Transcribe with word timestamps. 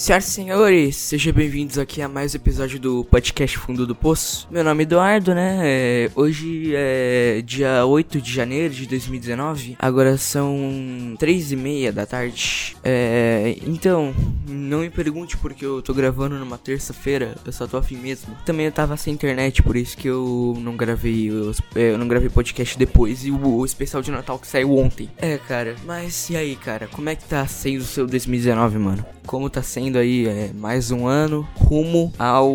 Senhoras 0.00 0.28
e 0.28 0.30
senhores, 0.30 0.96
sejam 0.96 1.30
bem-vindos 1.34 1.76
aqui 1.76 2.00
a 2.00 2.08
mais 2.08 2.32
um 2.32 2.38
episódio 2.38 2.80
do 2.80 3.04
podcast 3.04 3.58
Fundo 3.58 3.86
do 3.86 3.94
Poço. 3.94 4.48
Meu 4.50 4.64
nome 4.64 4.82
é 4.82 4.84
Eduardo, 4.84 5.34
né? 5.34 5.60
É, 5.62 6.10
hoje 6.14 6.72
é 6.74 7.42
dia 7.44 7.84
8 7.84 8.18
de 8.18 8.32
janeiro 8.32 8.72
de 8.72 8.86
2019. 8.86 9.76
Agora 9.78 10.16
são 10.16 11.14
3 11.18 11.52
e 11.52 11.56
meia 11.56 11.92
da 11.92 12.06
tarde. 12.06 12.74
É, 12.82 13.58
então, 13.62 14.14
não 14.48 14.78
me 14.78 14.88
pergunte 14.88 15.36
porque 15.36 15.66
eu 15.66 15.82
tô 15.82 15.92
gravando 15.92 16.38
numa 16.38 16.56
terça-feira. 16.56 17.36
Eu 17.44 17.52
só 17.52 17.66
tô 17.66 17.76
afim 17.76 17.96
mesmo. 17.96 18.34
Também 18.46 18.64
eu 18.64 18.72
tava 18.72 18.96
sem 18.96 19.12
internet, 19.12 19.62
por 19.62 19.76
isso 19.76 19.98
que 19.98 20.08
eu 20.08 20.56
não 20.62 20.78
gravei. 20.78 21.28
Eu, 21.28 21.52
eu 21.74 21.98
não 21.98 22.08
gravei 22.08 22.30
podcast 22.30 22.78
depois. 22.78 23.26
E 23.26 23.30
o, 23.30 23.58
o 23.58 23.66
especial 23.66 24.00
de 24.00 24.10
Natal 24.10 24.38
que 24.38 24.46
saiu 24.46 24.78
ontem. 24.78 25.10
É, 25.18 25.36
cara. 25.36 25.76
Mas 25.84 26.30
e 26.30 26.36
aí, 26.36 26.56
cara? 26.56 26.86
Como 26.86 27.10
é 27.10 27.14
que 27.14 27.24
tá 27.24 27.46
sendo 27.46 27.82
o 27.82 27.84
seu 27.84 28.06
2019, 28.06 28.78
mano? 28.78 29.19
Como 29.30 29.48
tá 29.48 29.62
sendo 29.62 29.96
aí 29.96 30.26
é, 30.26 30.50
mais 30.52 30.90
um 30.90 31.06
ano 31.06 31.48
rumo 31.54 32.12
ao, 32.18 32.52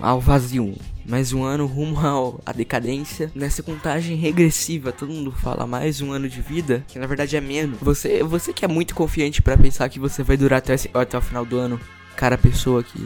ao 0.00 0.20
vazio. 0.20 0.72
Mais 1.04 1.32
um 1.32 1.42
ano 1.42 1.66
rumo 1.66 1.98
ao, 1.98 2.40
à 2.46 2.52
decadência. 2.52 3.28
Nessa 3.34 3.60
contagem 3.60 4.16
regressiva, 4.16 4.92
todo 4.92 5.12
mundo 5.12 5.32
fala 5.32 5.66
mais 5.66 6.00
um 6.00 6.12
ano 6.12 6.28
de 6.28 6.40
vida, 6.40 6.84
que 6.86 6.96
na 6.96 7.08
verdade 7.08 7.36
é 7.36 7.40
menos. 7.40 7.80
Você, 7.80 8.22
você 8.22 8.52
que 8.52 8.64
é 8.64 8.68
muito 8.68 8.94
confiante 8.94 9.42
para 9.42 9.58
pensar 9.58 9.88
que 9.88 9.98
você 9.98 10.22
vai 10.22 10.36
durar 10.36 10.58
até, 10.58 10.76
até 10.94 11.18
o 11.18 11.20
final 11.20 11.44
do 11.44 11.58
ano. 11.58 11.80
Cara, 12.14 12.38
pessoa 12.38 12.84
que 12.84 13.00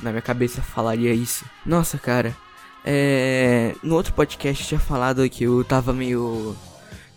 na 0.00 0.08
minha 0.08 0.22
cabeça 0.22 0.62
falaria 0.62 1.12
isso. 1.12 1.44
Nossa, 1.66 1.98
cara. 1.98 2.34
É, 2.82 3.74
no 3.82 3.94
outro 3.94 4.14
podcast 4.14 4.66
tinha 4.66 4.80
falado 4.80 5.28
que 5.28 5.44
eu 5.44 5.62
tava 5.64 5.92
meio. 5.92 6.56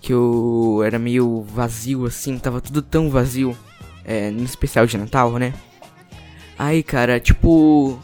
Que 0.01 0.11
eu 0.11 0.81
era 0.85 0.99
meio 0.99 1.41
vazio 1.43 2.05
assim, 2.05 2.37
tava 2.37 2.59
tudo 2.59 2.81
tão 2.81 3.09
vazio 3.09 3.57
é, 4.07 4.31
no 4.31 4.43
especial 4.43 4.87
de 4.87 4.97
Natal, 4.97 5.37
né? 5.37 5.53
Aí, 6.57 6.81
cara, 6.81 7.19
tipo, 7.19 7.99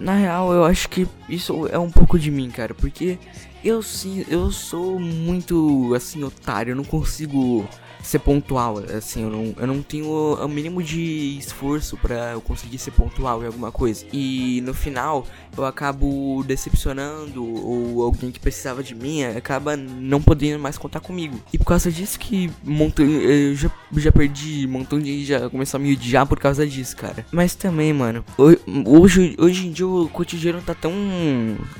na 0.00 0.16
real, 0.16 0.52
eu 0.52 0.64
acho 0.64 0.88
que 0.88 1.06
isso 1.28 1.68
é 1.68 1.78
um 1.78 1.90
pouco 1.90 2.18
de 2.18 2.30
mim, 2.30 2.50
cara, 2.50 2.74
porque 2.74 3.18
eu 3.62 3.80
sim, 3.82 4.24
eu 4.28 4.50
sou 4.50 4.98
muito 4.98 5.94
assim 5.94 6.24
otário, 6.24 6.72
eu 6.72 6.76
não 6.76 6.82
consigo 6.82 7.64
ser 8.02 8.18
pontual, 8.18 8.78
assim, 8.96 9.22
eu 9.22 9.30
não, 9.30 9.54
eu 9.56 9.66
não 9.66 9.82
tenho 9.82 10.08
o 10.08 10.48
mínimo 10.48 10.82
de 10.82 11.38
esforço 11.38 11.96
para 11.96 12.32
eu 12.32 12.40
conseguir 12.40 12.78
ser 12.78 12.90
pontual 12.90 13.42
em 13.42 13.46
alguma 13.46 13.70
coisa. 13.70 14.04
E 14.12 14.60
no 14.62 14.74
final, 14.74 15.26
eu 15.56 15.64
acabo 15.64 16.42
decepcionando 16.44 17.44
ou 17.44 18.02
alguém 18.02 18.30
que 18.30 18.40
precisava 18.40 18.82
de 18.82 18.94
mim 18.94 19.24
acaba 19.24 19.76
não 19.76 20.20
podendo 20.20 20.58
mais 20.58 20.76
contar 20.76 21.00
comigo. 21.00 21.40
E 21.52 21.58
por 21.58 21.64
causa 21.64 21.90
disso 21.90 22.18
que 22.18 22.50
montão, 22.64 23.06
eu 23.06 23.54
já, 23.54 23.70
já 23.96 24.12
perdi, 24.12 24.66
montão 24.66 24.98
de 24.98 25.24
já 25.24 25.48
começou 25.48 25.78
a 25.78 25.82
me 25.82 25.92
odiar 25.92 26.26
por 26.26 26.38
causa 26.38 26.66
disso, 26.66 26.96
cara. 26.96 27.24
Mas 27.30 27.54
também, 27.54 27.92
mano, 27.92 28.24
hoje, 28.86 29.36
hoje 29.38 29.66
em 29.66 29.72
dia 29.72 29.86
o 29.86 30.08
cotidiano 30.08 30.60
tá 30.60 30.74
tão 30.74 30.92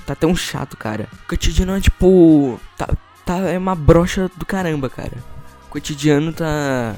tá 0.07 0.15
tão 0.15 0.35
chato, 0.35 0.77
cara. 0.77 1.09
O 1.25 1.29
cotidiano 1.29 1.77
é 1.77 1.81
tipo 1.81 2.61
tá, 2.77 2.89
tá 3.25 3.39
é 3.39 3.59
uma 3.59 3.75
brocha 3.75 4.31
do 4.37 4.47
caramba, 4.47 4.89
cara 4.89 5.33
cotidiano 5.73 6.35
tá. 6.35 6.95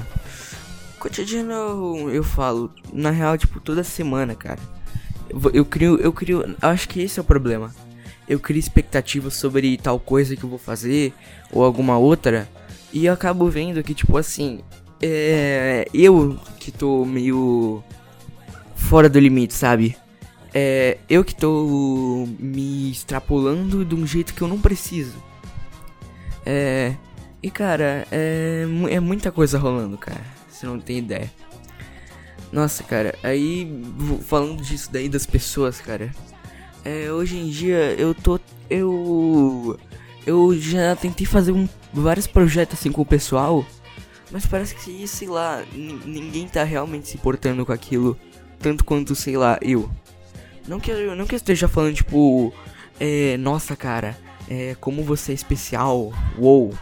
Cotidiano 0.99 2.09
eu 2.09 2.23
falo, 2.23 2.69
na 2.91 3.09
real, 3.09 3.37
tipo, 3.37 3.61
toda 3.61 3.85
semana, 3.85 4.35
cara. 4.35 4.59
Eu, 5.29 5.39
eu 5.53 5.65
crio, 5.65 5.97
eu 5.97 6.11
crio. 6.11 6.55
Acho 6.61 6.89
que 6.89 7.01
esse 7.01 7.17
é 7.17 7.21
o 7.21 7.25
problema. 7.25 7.73
Eu 8.27 8.37
crio 8.37 8.59
expectativas 8.59 9.35
sobre 9.35 9.77
tal 9.77 9.97
coisa 9.97 10.35
que 10.35 10.43
eu 10.43 10.49
vou 10.49 10.59
fazer, 10.59 11.13
ou 11.53 11.63
alguma 11.63 11.97
outra, 11.97 12.49
e 12.91 13.05
eu 13.05 13.13
acabo 13.13 13.49
vendo 13.49 13.81
que, 13.81 13.93
tipo 13.93 14.17
assim, 14.17 14.59
é. 15.01 15.87
Eu 15.93 16.37
que 16.59 16.69
tô 16.69 17.05
meio. 17.05 17.81
fora 18.75 19.07
do 19.07 19.19
limite, 19.19 19.53
sabe? 19.53 19.95
É. 20.53 20.97
Eu 21.09 21.23
que 21.23 21.33
tô 21.33 22.27
me 22.37 22.91
extrapolando 22.91 23.85
de 23.85 23.95
um 23.95 24.05
jeito 24.05 24.33
que 24.33 24.41
eu 24.41 24.49
não 24.49 24.59
preciso. 24.59 25.15
É. 26.45 26.95
E 27.45 27.51
cara, 27.51 28.07
é, 28.11 28.65
é 28.89 28.99
muita 28.99 29.31
coisa 29.31 29.59
rolando, 29.59 29.99
cara. 29.99 30.25
Você 30.49 30.65
não 30.65 30.79
tem 30.79 30.97
ideia. 30.97 31.31
Nossa, 32.51 32.81
cara, 32.83 33.13
aí 33.21 33.83
falando 34.21 34.63
disso 34.63 34.91
daí 34.91 35.07
das 35.07 35.27
pessoas, 35.27 35.79
cara. 35.79 36.11
É, 36.83 37.11
hoje 37.11 37.37
em 37.37 37.47
dia 37.47 37.93
eu 37.99 38.15
tô. 38.15 38.39
Eu. 38.67 39.79
Eu 40.25 40.59
já 40.59 40.95
tentei 40.95 41.27
fazer 41.27 41.51
um, 41.51 41.69
vários 41.93 42.25
projetos 42.25 42.79
assim 42.79 42.91
com 42.91 43.03
o 43.03 43.05
pessoal. 43.05 43.63
Mas 44.31 44.47
parece 44.47 44.73
que, 44.73 45.07
sei 45.07 45.27
lá, 45.27 45.63
ninguém 45.71 46.47
tá 46.47 46.63
realmente 46.63 47.09
se 47.09 47.15
importando 47.15 47.63
com 47.63 47.71
aquilo. 47.71 48.17
Tanto 48.57 48.83
quanto, 48.83 49.13
sei 49.13 49.37
lá, 49.37 49.59
eu. 49.61 49.87
Não 50.67 50.79
que 50.79 50.89
eu, 50.89 51.15
não 51.15 51.27
que 51.27 51.35
eu 51.35 51.37
esteja 51.37 51.67
falando, 51.67 51.93
tipo. 51.93 52.51
É, 52.99 53.37
nossa, 53.37 53.75
cara. 53.75 54.17
É, 54.49 54.75
como 54.79 55.03
você 55.03 55.31
é 55.31 55.35
especial. 55.35 56.11
Uou. 56.39 56.73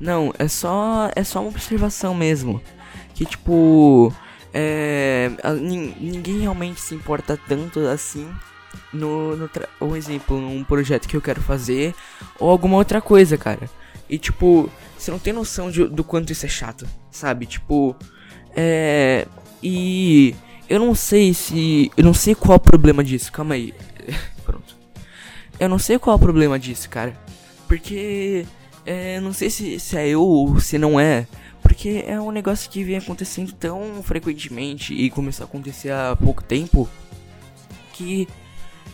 Não, 0.00 0.32
é 0.38 0.48
só 0.48 1.10
é 1.14 1.22
só 1.22 1.40
uma 1.40 1.50
observação 1.50 2.14
mesmo. 2.14 2.60
Que 3.14 3.26
tipo, 3.26 4.12
é, 4.52 5.30
ninguém 6.00 6.40
realmente 6.40 6.80
se 6.80 6.94
importa 6.94 7.38
tanto 7.48 7.80
assim 7.80 8.28
no, 8.92 9.36
no 9.36 9.50
um 9.80 9.94
exemplo, 9.94 10.40
num 10.40 10.64
projeto 10.64 11.06
que 11.06 11.16
eu 11.16 11.20
quero 11.20 11.42
fazer 11.42 11.94
ou 12.38 12.48
alguma 12.50 12.76
outra 12.76 13.00
coisa, 13.00 13.36
cara. 13.36 13.68
E 14.08 14.18
tipo, 14.18 14.70
você 14.96 15.10
não 15.10 15.18
tem 15.18 15.32
noção 15.32 15.70
de, 15.70 15.86
do 15.86 16.02
quanto 16.02 16.32
isso 16.32 16.46
é 16.46 16.48
chato, 16.48 16.86
sabe? 17.10 17.46
Tipo, 17.46 17.94
é 18.56 19.26
e 19.62 20.34
eu 20.68 20.78
não 20.78 20.94
sei 20.94 21.34
se 21.34 21.90
eu 21.96 22.04
não 22.04 22.14
sei 22.14 22.34
qual 22.34 22.54
é 22.54 22.56
o 22.56 22.60
problema 22.60 23.04
disso. 23.04 23.30
Calma 23.30 23.54
aí. 23.54 23.74
Pronto. 24.44 24.76
Eu 25.58 25.68
não 25.68 25.78
sei 25.78 25.98
qual 25.98 26.14
é 26.14 26.16
o 26.16 26.20
problema 26.20 26.58
disso, 26.58 26.88
cara. 26.88 27.14
Porque 27.68 28.46
é, 28.84 29.20
não 29.20 29.32
sei 29.32 29.50
se, 29.50 29.78
se 29.78 29.96
é 29.96 30.08
eu 30.08 30.22
ou 30.22 30.60
se 30.60 30.78
não 30.78 30.98
é. 30.98 31.26
Porque 31.62 32.04
é 32.06 32.20
um 32.20 32.30
negócio 32.30 32.70
que 32.70 32.82
vem 32.82 32.96
acontecendo 32.96 33.52
tão 33.52 34.02
frequentemente 34.02 34.94
e 34.94 35.10
começou 35.10 35.44
a 35.44 35.48
acontecer 35.48 35.90
há 35.92 36.16
pouco 36.16 36.42
tempo. 36.42 36.88
Que 37.92 38.26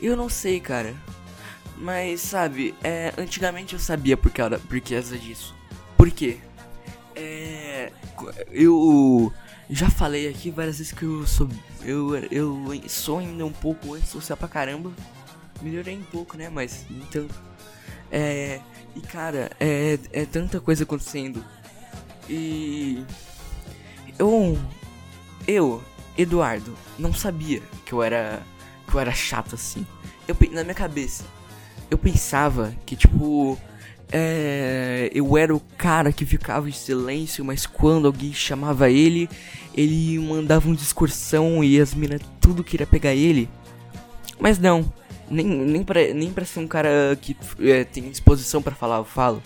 eu 0.03 0.17
não 0.17 0.29
sei, 0.29 0.61
cara. 0.61 0.95
Mas 1.77 2.21
sabe, 2.23 2.75
é, 2.83 3.13
antigamente 3.19 3.75
eu 3.75 3.79
sabia 3.79 4.17
por 4.17 4.31
causa, 4.31 4.59
por 4.59 4.81
causa 4.81 5.17
disso. 5.17 5.55
Por 5.97 6.11
quê? 6.11 6.39
É, 7.15 7.93
eu 8.51 9.33
já 9.69 9.91
falei 9.91 10.29
aqui 10.29 10.51
várias 10.51 10.79
vezes 10.79 10.93
que 10.93 11.05
eu 11.05 11.27
sou. 11.27 11.49
Eu, 11.83 12.17
eu 12.31 12.81
sou 12.89 13.19
ainda 13.19 13.45
um 13.45 13.53
pouco 13.53 13.95
antissocial 13.95 14.37
pra 14.37 14.49
caramba. 14.49 14.91
Melhorei 15.63 15.97
um 15.97 16.03
pouco, 16.03 16.37
né? 16.37 16.49
Mas 16.49 16.85
então. 16.91 17.27
É. 18.11 18.61
E 18.95 19.01
cara, 19.01 19.51
é, 19.61 19.99
é 20.13 20.25
tanta 20.25 20.61
coisa 20.61 20.85
acontecendo. 20.85 21.45
E. 22.29 23.05
Eu. 24.19 24.59
Eu, 25.47 25.83
Eduardo, 26.19 26.77
não 26.99 27.13
sabia 27.13 27.63
que 27.85 27.93
eu 27.93 28.03
era. 28.03 28.43
que 28.89 28.95
eu 28.95 29.01
era 29.01 29.13
chato 29.13 29.55
assim. 29.55 29.87
Eu, 30.27 30.37
na 30.51 30.63
minha 30.63 30.75
cabeça, 30.75 31.25
eu 31.91 31.99
pensava 31.99 32.75
que 32.85 32.97
tipo. 32.97 33.59
É, 34.13 35.11
eu 35.13 35.37
era 35.37 35.53
o 35.53 35.59
cara 35.77 36.13
que 36.13 36.25
ficava 36.25 36.69
em 36.69 36.73
silêncio, 36.73 37.45
mas 37.45 37.67
quando 37.67 38.07
alguém 38.07 38.33
chamava 38.33 38.89
ele, 38.89 39.29
ele 39.75 40.17
mandava 40.21 40.69
uma 40.69 40.77
discursão 40.77 41.63
e 41.65 41.81
as 41.81 41.93
minas 41.93 42.21
tudo 42.41 42.63
queria 42.63 42.87
pegar 42.87 43.15
ele. 43.15 43.49
Mas 44.39 44.61
não, 44.61 44.93
nem, 45.29 45.47
nem, 45.47 45.83
pra, 45.83 46.01
nem 46.15 46.33
pra 46.33 46.45
ser 46.45 46.61
um 46.61 46.67
cara 46.67 47.19
que 47.21 47.37
é, 47.61 47.85
tem 47.85 48.11
disposição 48.11 48.63
para 48.63 48.75
falar, 48.75 48.99
eu 48.99 49.05
falo. 49.05 49.43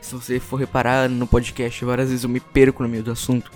Se 0.00 0.14
você 0.14 0.40
for 0.40 0.56
reparar 0.56 1.08
no 1.08 1.26
podcast, 1.26 1.84
várias 1.84 2.08
vezes 2.08 2.24
eu 2.24 2.30
me 2.30 2.40
perco 2.40 2.82
no 2.82 2.88
meio 2.88 3.02
do 3.02 3.10
assunto. 3.10 3.50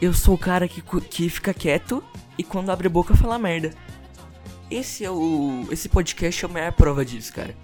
Eu 0.00 0.14
sou 0.14 0.34
o 0.34 0.38
cara 0.38 0.66
que, 0.66 0.82
que 1.10 1.28
fica 1.28 1.52
quieto 1.52 2.02
e 2.38 2.42
quando 2.42 2.70
abre 2.70 2.86
a 2.86 2.90
boca 2.90 3.14
fala 3.14 3.38
merda. 3.38 3.72
Esse 4.70 5.04
é 5.04 5.10
o. 5.10 5.66
Esse 5.70 5.88
podcast 5.88 6.44
é 6.44 6.48
a 6.48 6.50
maior 6.50 6.72
prova 6.72 7.04
disso, 7.04 7.32
cara. 7.34 7.54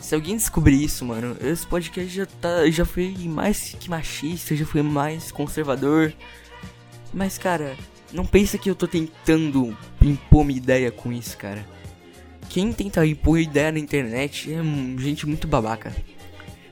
Se 0.00 0.14
alguém 0.14 0.36
descobrir 0.36 0.84
isso, 0.84 1.04
mano, 1.04 1.36
esse 1.40 1.66
podcast 1.66 2.14
já 2.14 2.26
tá. 2.26 2.70
já 2.70 2.84
foi 2.84 3.12
mais 3.26 3.74
que 3.80 3.90
machista, 3.90 4.54
já 4.54 4.64
foi 4.64 4.82
mais 4.82 5.32
conservador. 5.32 6.12
Mas, 7.12 7.36
cara, 7.36 7.76
não 8.12 8.24
pensa 8.24 8.56
que 8.56 8.70
eu 8.70 8.74
tô 8.76 8.86
tentando 8.86 9.76
impor 10.00 10.44
minha 10.44 10.58
ideia 10.58 10.92
com 10.92 11.12
isso, 11.12 11.36
cara 11.36 11.75
quem 12.56 12.72
tenta 12.72 13.04
impor 13.04 13.38
ideia 13.38 13.70
na 13.70 13.78
internet 13.78 14.50
é 14.50 14.62
gente 14.98 15.26
muito 15.26 15.46
babaca. 15.46 15.94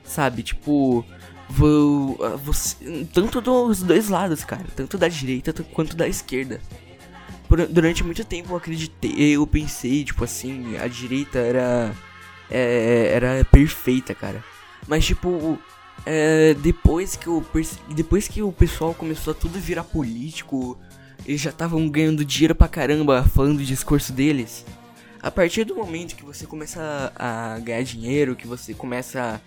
Sabe, 0.03 0.43
tipo, 0.43 1.05
vou, 1.47 2.17
você, 2.43 3.07
tanto 3.13 3.39
dos 3.43 3.83
dois 3.83 4.09
lados, 4.09 4.47
cara, 4.47 4.65
tanto 4.75 4.97
da 4.97 5.09
direita 5.09 5.53
quanto 5.75 5.95
da 5.95 6.09
esquerda. 6.09 6.59
Por, 7.47 7.67
durante 7.67 8.03
muito 8.03 8.25
tempo 8.25 8.55
eu 8.55 8.57
acreditei, 8.57 9.37
eu 9.37 9.47
pensei, 9.47 10.05
tipo 10.05 10.25
assim, 10.25 10.75
a 10.79 10.89
direita 10.89 11.39
era 11.39 11.95
é, 12.51 13.11
era 13.13 13.45
perfeita, 13.45 14.15
cara. 14.15 14.43
Mas 14.89 15.05
tipo, 15.05 15.59
é, 16.07 16.55
depois 16.55 17.15
que 17.15 17.27
eu 17.27 17.45
depois 17.91 18.27
que 18.27 18.43
o 18.43 18.51
pessoal 18.51 18.95
começou 18.95 19.33
a 19.33 19.35
tudo 19.37 19.59
virar 19.59 19.85
político, 19.85 20.79
eles 21.27 21.43
já 21.43 21.51
estavam 21.51 21.87
ganhando 21.91 22.25
dinheiro 22.25 22.55
pra 22.55 22.69
caramba 22.69 23.23
falando 23.25 23.59
o 23.59 23.65
discurso 23.65 24.15
deles. 24.15 24.65
A 25.25 25.31
partir 25.31 25.65
do 25.65 25.75
momento 25.75 26.17
que 26.17 26.23
você 26.23 26.47
começa 26.47 27.11
a 27.17 27.59
ganhar 27.61 27.83
dinheiro, 27.83 28.37
que 28.37 28.47
você 28.47 28.75
começa 28.75 29.41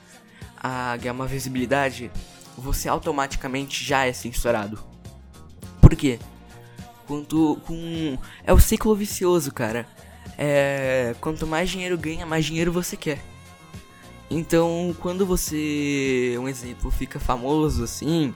a 0.58 0.98
ganhar 0.98 1.14
uma 1.14 1.28
visibilidade, 1.28 2.10
você 2.58 2.90
automaticamente 2.90 3.86
já 3.86 4.04
é 4.08 4.12
censurado. 4.12 4.84
Por 5.80 5.96
quê? 5.96 6.18
Quanto 7.06 7.62
com 7.68 8.18
é 8.44 8.52
o 8.52 8.60
ciclo 8.60 8.96
vicioso, 8.96 9.52
cara. 9.52 9.88
É, 10.36 11.14
quanto 11.22 11.46
mais 11.46 11.70
dinheiro 11.70 11.96
ganha, 11.96 12.26
mais 12.26 12.44
dinheiro 12.44 12.72
você 12.72 12.98
quer. 12.98 13.20
Então, 14.32 14.96
quando 15.00 15.28
você, 15.28 16.36
um 16.40 16.48
exemplo, 16.48 16.90
fica 16.90 17.20
famoso 17.20 17.84
assim, 17.84 18.34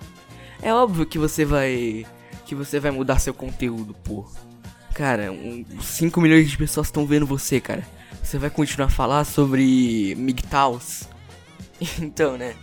é 0.62 0.72
óbvio 0.72 1.08
que 1.08 1.18
você 1.18 1.44
vai 1.44 2.06
que 2.46 2.54
você 2.54 2.80
vai 2.80 2.92
mudar 2.92 3.18
seu 3.18 3.34
conteúdo, 3.34 3.96
pô. 3.96 4.30
Cara, 4.94 5.34
5 5.80 6.20
um, 6.20 6.24
milhões 6.24 6.50
de 6.50 6.58
pessoas 6.58 6.88
estão 6.88 7.06
vendo 7.06 7.26
você, 7.26 7.60
cara. 7.60 7.86
Você 8.22 8.38
vai 8.38 8.50
continuar 8.50 8.88
a 8.88 8.90
falar 8.90 9.24
sobre 9.24 10.16
MGTOWs? 10.16 11.08
então, 12.00 12.38
né? 12.38 12.54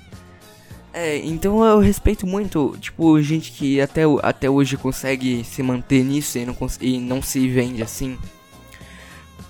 É, 0.92 1.19
então 1.19 1.64
eu 1.64 1.78
respeito 1.78 2.26
muito, 2.26 2.76
tipo, 2.80 3.20
gente 3.22 3.52
que 3.52 3.80
até, 3.80 4.02
até 4.22 4.48
hoje 4.48 4.76
consegue 4.76 5.44
se 5.44 5.62
manter 5.62 6.02
nisso 6.02 6.38
e 6.38 6.46
não, 6.46 6.56
e 6.80 6.98
não 6.98 7.22
se 7.22 7.46
vende 7.48 7.82
assim. 7.82 8.19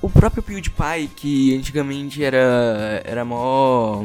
O 0.01 0.09
próprio 0.09 0.43
PewDiePie, 0.43 1.09
que 1.17 1.57
antigamente 1.57 2.23
era, 2.23 3.03
era 3.05 3.25
mó 3.25 4.05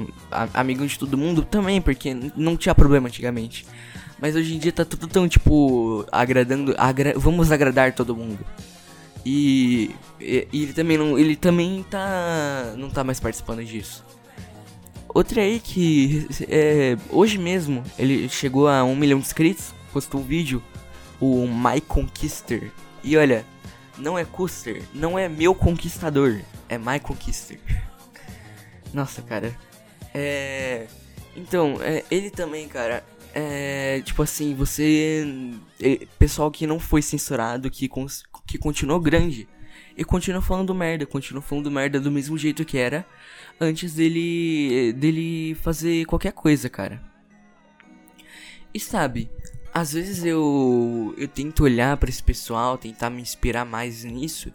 amigo 0.53 0.85
de 0.87 0.97
todo 0.97 1.17
mundo, 1.17 1.43
também, 1.43 1.79
porque 1.81 2.15
não 2.35 2.57
tinha 2.57 2.73
problema 2.73 3.07
antigamente. 3.07 3.65
Mas 4.23 4.37
hoje 4.37 4.55
em 4.55 4.57
dia 4.57 4.71
tá 4.71 4.85
tudo 4.85 5.05
tão, 5.05 5.27
tipo, 5.27 6.05
agradando. 6.09 6.73
Agra 6.77 7.13
vamos 7.17 7.51
agradar 7.51 7.91
todo 7.91 8.15
mundo. 8.15 8.39
E, 9.25 9.93
e, 10.17 10.47
e, 10.49 10.63
ele 10.63 10.71
também 10.71 10.97
não. 10.97 11.19
Ele 11.19 11.35
também 11.35 11.83
tá. 11.89 12.73
não 12.77 12.89
tá 12.89 13.03
mais 13.03 13.19
participando 13.19 13.65
disso. 13.65 14.01
Outra 15.09 15.41
aí 15.41 15.59
que 15.59 16.25
é, 16.47 16.95
hoje 17.09 17.37
mesmo 17.37 17.83
ele 17.99 18.29
chegou 18.29 18.69
a 18.69 18.81
um 18.85 18.95
milhão 18.95 19.19
de 19.19 19.25
inscritos, 19.25 19.73
postou 19.91 20.21
um 20.21 20.23
vídeo, 20.23 20.63
o 21.19 21.45
My 21.45 21.81
Conquister. 21.81 22.71
E 23.03 23.17
olha, 23.17 23.45
não 23.97 24.17
é 24.17 24.23
Custer, 24.23 24.83
não 24.93 25.19
é 25.19 25.27
meu 25.27 25.53
conquistador, 25.53 26.39
é 26.69 26.77
My 26.77 26.97
Conquister. 26.97 27.59
Nossa, 28.93 29.21
cara. 29.21 29.53
É. 30.13 30.87
Então, 31.35 31.77
é, 31.81 32.05
ele 32.09 32.29
também, 32.29 32.69
cara. 32.69 33.03
É. 33.33 34.01
Tipo 34.01 34.21
assim, 34.23 34.53
você. 34.53 35.25
É, 35.81 36.05
pessoal 36.19 36.51
que 36.51 36.67
não 36.67 36.79
foi 36.79 37.01
censurado, 37.01 37.69
que, 37.69 37.89
que 38.45 38.57
continuou 38.57 38.99
grande. 38.99 39.47
E 39.95 40.03
continua 40.03 40.41
falando 40.41 40.73
merda, 40.73 41.05
continua 41.05 41.41
falando 41.41 41.69
merda 41.69 41.99
do 41.99 42.11
mesmo 42.11 42.37
jeito 42.37 42.65
que 42.65 42.77
era 42.77 43.05
antes 43.59 43.93
dele 43.93 44.91
dele 44.93 45.55
fazer 45.55 46.05
qualquer 46.05 46.33
coisa, 46.33 46.69
cara. 46.69 47.01
E 48.73 48.79
sabe, 48.79 49.29
às 49.73 49.93
vezes 49.93 50.23
eu 50.25 51.13
eu 51.17 51.27
tento 51.27 51.63
olhar 51.63 51.95
para 51.97 52.09
esse 52.09 52.23
pessoal, 52.23 52.77
tentar 52.77 53.09
me 53.09 53.21
inspirar 53.21 53.65
mais 53.65 54.03
nisso, 54.03 54.51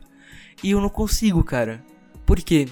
e 0.63 0.71
eu 0.71 0.81
não 0.81 0.89
consigo, 0.89 1.45
cara. 1.45 1.85
Por 2.27 2.41
quê? 2.41 2.69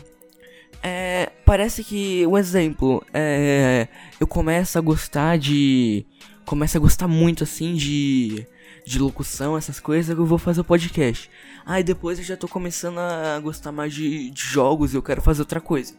É, 0.82 1.30
parece 1.44 1.82
que, 1.82 2.26
um 2.26 2.36
exemplo, 2.36 3.04
é, 3.12 3.88
eu 4.20 4.26
começo 4.26 4.78
a 4.78 4.80
gostar 4.80 5.38
de. 5.38 6.06
Começo 6.44 6.76
a 6.76 6.80
gostar 6.80 7.08
muito 7.08 7.44
assim 7.44 7.74
de. 7.74 8.46
De 8.84 9.00
locução, 9.00 9.56
essas 9.58 9.80
coisas, 9.80 10.16
eu 10.16 10.24
vou 10.24 10.38
fazer 10.38 10.60
o 10.60 10.64
podcast. 10.64 11.28
Aí 11.64 11.82
depois 11.82 12.20
eu 12.20 12.24
já 12.24 12.36
tô 12.36 12.46
começando 12.46 12.98
a 12.98 13.36
gostar 13.40 13.72
mais 13.72 13.92
de, 13.92 14.30
de 14.30 14.40
jogos 14.40 14.94
e 14.94 14.96
eu 14.96 15.02
quero 15.02 15.20
fazer 15.20 15.42
outra 15.42 15.60
coisa. 15.60 15.92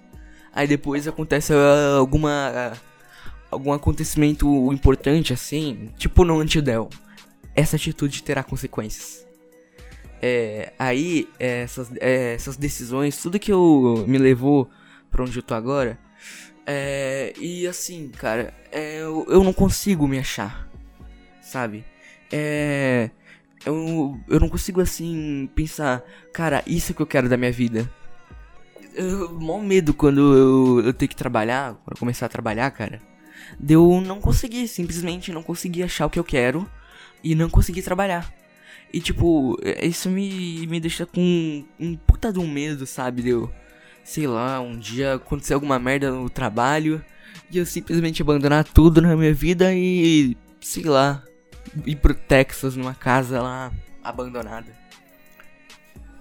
Aí 0.54 0.66
depois 0.66 1.06
acontece 1.06 1.52
uh, 1.52 1.98
alguma. 1.98 2.72
Algum 3.52 3.74
acontecimento 3.74 4.72
importante 4.72 5.34
assim, 5.34 5.90
tipo 5.98 6.24
no 6.24 6.40
Antidel. 6.40 6.90
Essa 7.54 7.76
atitude 7.76 8.24
terá 8.24 8.42
consequências. 8.42 9.27
É, 10.22 10.74
aí, 10.80 11.30
é, 11.40 11.62
essas, 11.62 11.92
é, 12.00 12.34
essas 12.34 12.58
decisões, 12.58 13.22
tudo 13.22 13.40
que 13.40 13.52
eu 13.52 14.06
me 14.08 14.18
levou 14.18 14.70
pra 15.12 15.24
onde 15.24 15.38
eu 15.38 15.44
tô 15.44 15.54
agora. 15.54 15.98
É, 16.66 17.34
e 17.40 17.68
assim, 17.68 18.10
cara, 18.10 18.54
é, 18.72 18.98
eu, 18.98 19.26
eu 19.30 19.44
não 19.44 19.54
consigo 19.54 20.08
me 20.08 20.20
achar, 20.20 20.68
sabe? 21.42 21.86
É, 22.32 23.10
eu, 23.66 24.20
eu 24.28 24.40
não 24.40 24.50
consigo 24.50 24.82
assim 24.82 25.50
pensar, 25.56 26.04
cara, 26.34 26.64
isso 26.68 26.94
que 26.94 27.02
eu 27.02 27.08
quero 27.08 27.30
da 27.30 27.38
minha 27.38 27.52
vida 27.52 27.90
eu, 28.98 29.32
mó 29.40 29.60
medo 29.60 29.94
quando 29.94 30.20
eu, 30.20 30.86
eu 30.88 30.94
tenho 30.94 31.08
que 31.08 31.16
trabalhar, 31.16 31.76
quando 31.86 32.00
começar 32.00 32.26
a 32.26 32.30
trabalhar, 32.30 32.70
cara. 32.72 33.00
Deu 33.60 34.02
não 34.02 34.20
conseguir, 34.20 34.68
simplesmente 34.68 35.32
não 35.32 35.44
conseguir 35.44 35.84
achar 35.84 36.08
o 36.08 36.10
que 36.10 36.20
eu 36.20 36.24
quero 36.24 36.70
e 37.24 37.36
não 37.36 37.50
conseguir 37.50 37.84
trabalhar. 37.84 38.34
E 38.92 39.00
tipo, 39.00 39.58
é, 39.64 39.86
isso 39.86 40.10
me, 40.10 40.66
me 40.68 40.80
deixa 40.80 41.06
com 41.06 41.66
um 41.80 41.96
puta 41.96 42.32
de 42.32 42.40
um 42.40 42.48
medo, 42.48 42.86
sabe? 42.86 43.22
Deu, 43.22 43.52
sei 44.04 44.28
lá, 44.28 44.60
um 44.62 44.78
dia 44.78 45.16
acontecer 45.16 45.54
alguma 45.54 45.78
merda 45.78 46.12
no 46.12 46.30
trabalho 46.30 47.04
e 47.52 47.58
eu 47.58 47.66
simplesmente 47.66 48.22
abandonar 48.22 48.64
tudo 48.64 49.02
na 49.02 49.16
minha 49.16 49.34
vida 49.34 49.74
e, 49.74 50.36
sei 50.60 50.84
lá, 50.84 51.24
ir 51.86 51.96
pro 51.98 52.14
Texas 52.14 52.76
numa 52.76 52.94
casa 52.94 53.42
lá 53.42 53.72
abandonada. 54.04 54.76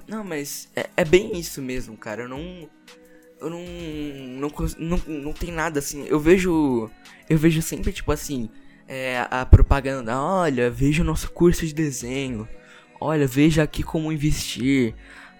Não, 0.06 0.22
mas 0.22 0.68
é, 0.76 0.88
é, 0.96 1.04
bem 1.04 1.38
isso 1.38 1.60
mesmo, 1.60 1.96
cara. 1.96 2.22
Eu 2.22 2.28
não. 2.28 2.68
Eu 3.40 3.50
não, 3.50 3.60
não. 4.38 4.50
Não, 4.78 5.02
não. 5.06 5.32
tem 5.32 5.50
nada 5.50 5.80
assim. 5.80 6.06
Eu 6.06 6.20
vejo. 6.20 6.88
Eu 7.28 7.36
vejo 7.36 7.60
sempre, 7.60 7.92
tipo 7.92 8.12
assim. 8.12 8.48
É, 8.88 9.26
a 9.30 9.44
propaganda. 9.44 10.18
Olha, 10.18 10.70
veja 10.70 11.02
o 11.02 11.06
nosso 11.06 11.30
curso 11.30 11.66
de 11.66 11.74
desenho. 11.74 12.48
Olha, 13.00 13.26
veja 13.26 13.62
aqui 13.62 13.82
como 13.82 14.12
investir. 14.12 14.94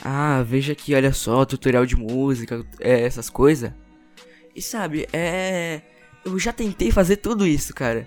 Ah, 0.04 0.43
veja 0.46 0.72
aqui, 0.72 0.94
olha 0.94 1.12
só, 1.12 1.44
tutorial 1.44 1.87
de 1.87 1.96
música, 1.96 2.64
é, 2.81 3.00
essas 3.00 3.31
coisas. 3.31 3.72
E 4.54 4.60
sabe, 4.60 5.08
é. 5.12 5.81
Eu 6.25 6.38
já 6.38 6.52
tentei 6.52 6.90
fazer 6.90 7.16
tudo 7.16 7.46
isso, 7.46 7.72
cara. 7.72 8.06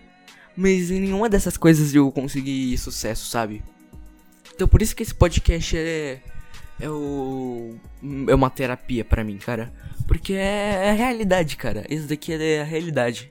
Mas 0.55 0.91
em 0.91 0.99
nenhuma 0.99 1.29
dessas 1.29 1.55
coisas 1.57 1.95
eu 1.95 2.11
consegui 2.11 2.77
sucesso, 2.77 3.29
sabe? 3.29 3.63
Então 4.53 4.67
por 4.67 4.81
isso 4.81 4.95
que 4.95 5.03
esse 5.03 5.15
podcast 5.15 5.77
é 5.77 6.21
é, 6.79 6.89
o, 6.89 7.75
é 8.27 8.33
uma 8.33 8.49
terapia 8.49 9.03
para 9.03 9.23
mim, 9.23 9.37
cara. 9.37 9.71
Porque 10.07 10.33
é, 10.33 10.85
é 10.85 10.89
a 10.91 10.93
realidade, 10.93 11.57
cara. 11.57 11.85
Isso 11.89 12.07
daqui 12.07 12.33
é 12.33 12.61
a 12.61 12.63
realidade. 12.63 13.29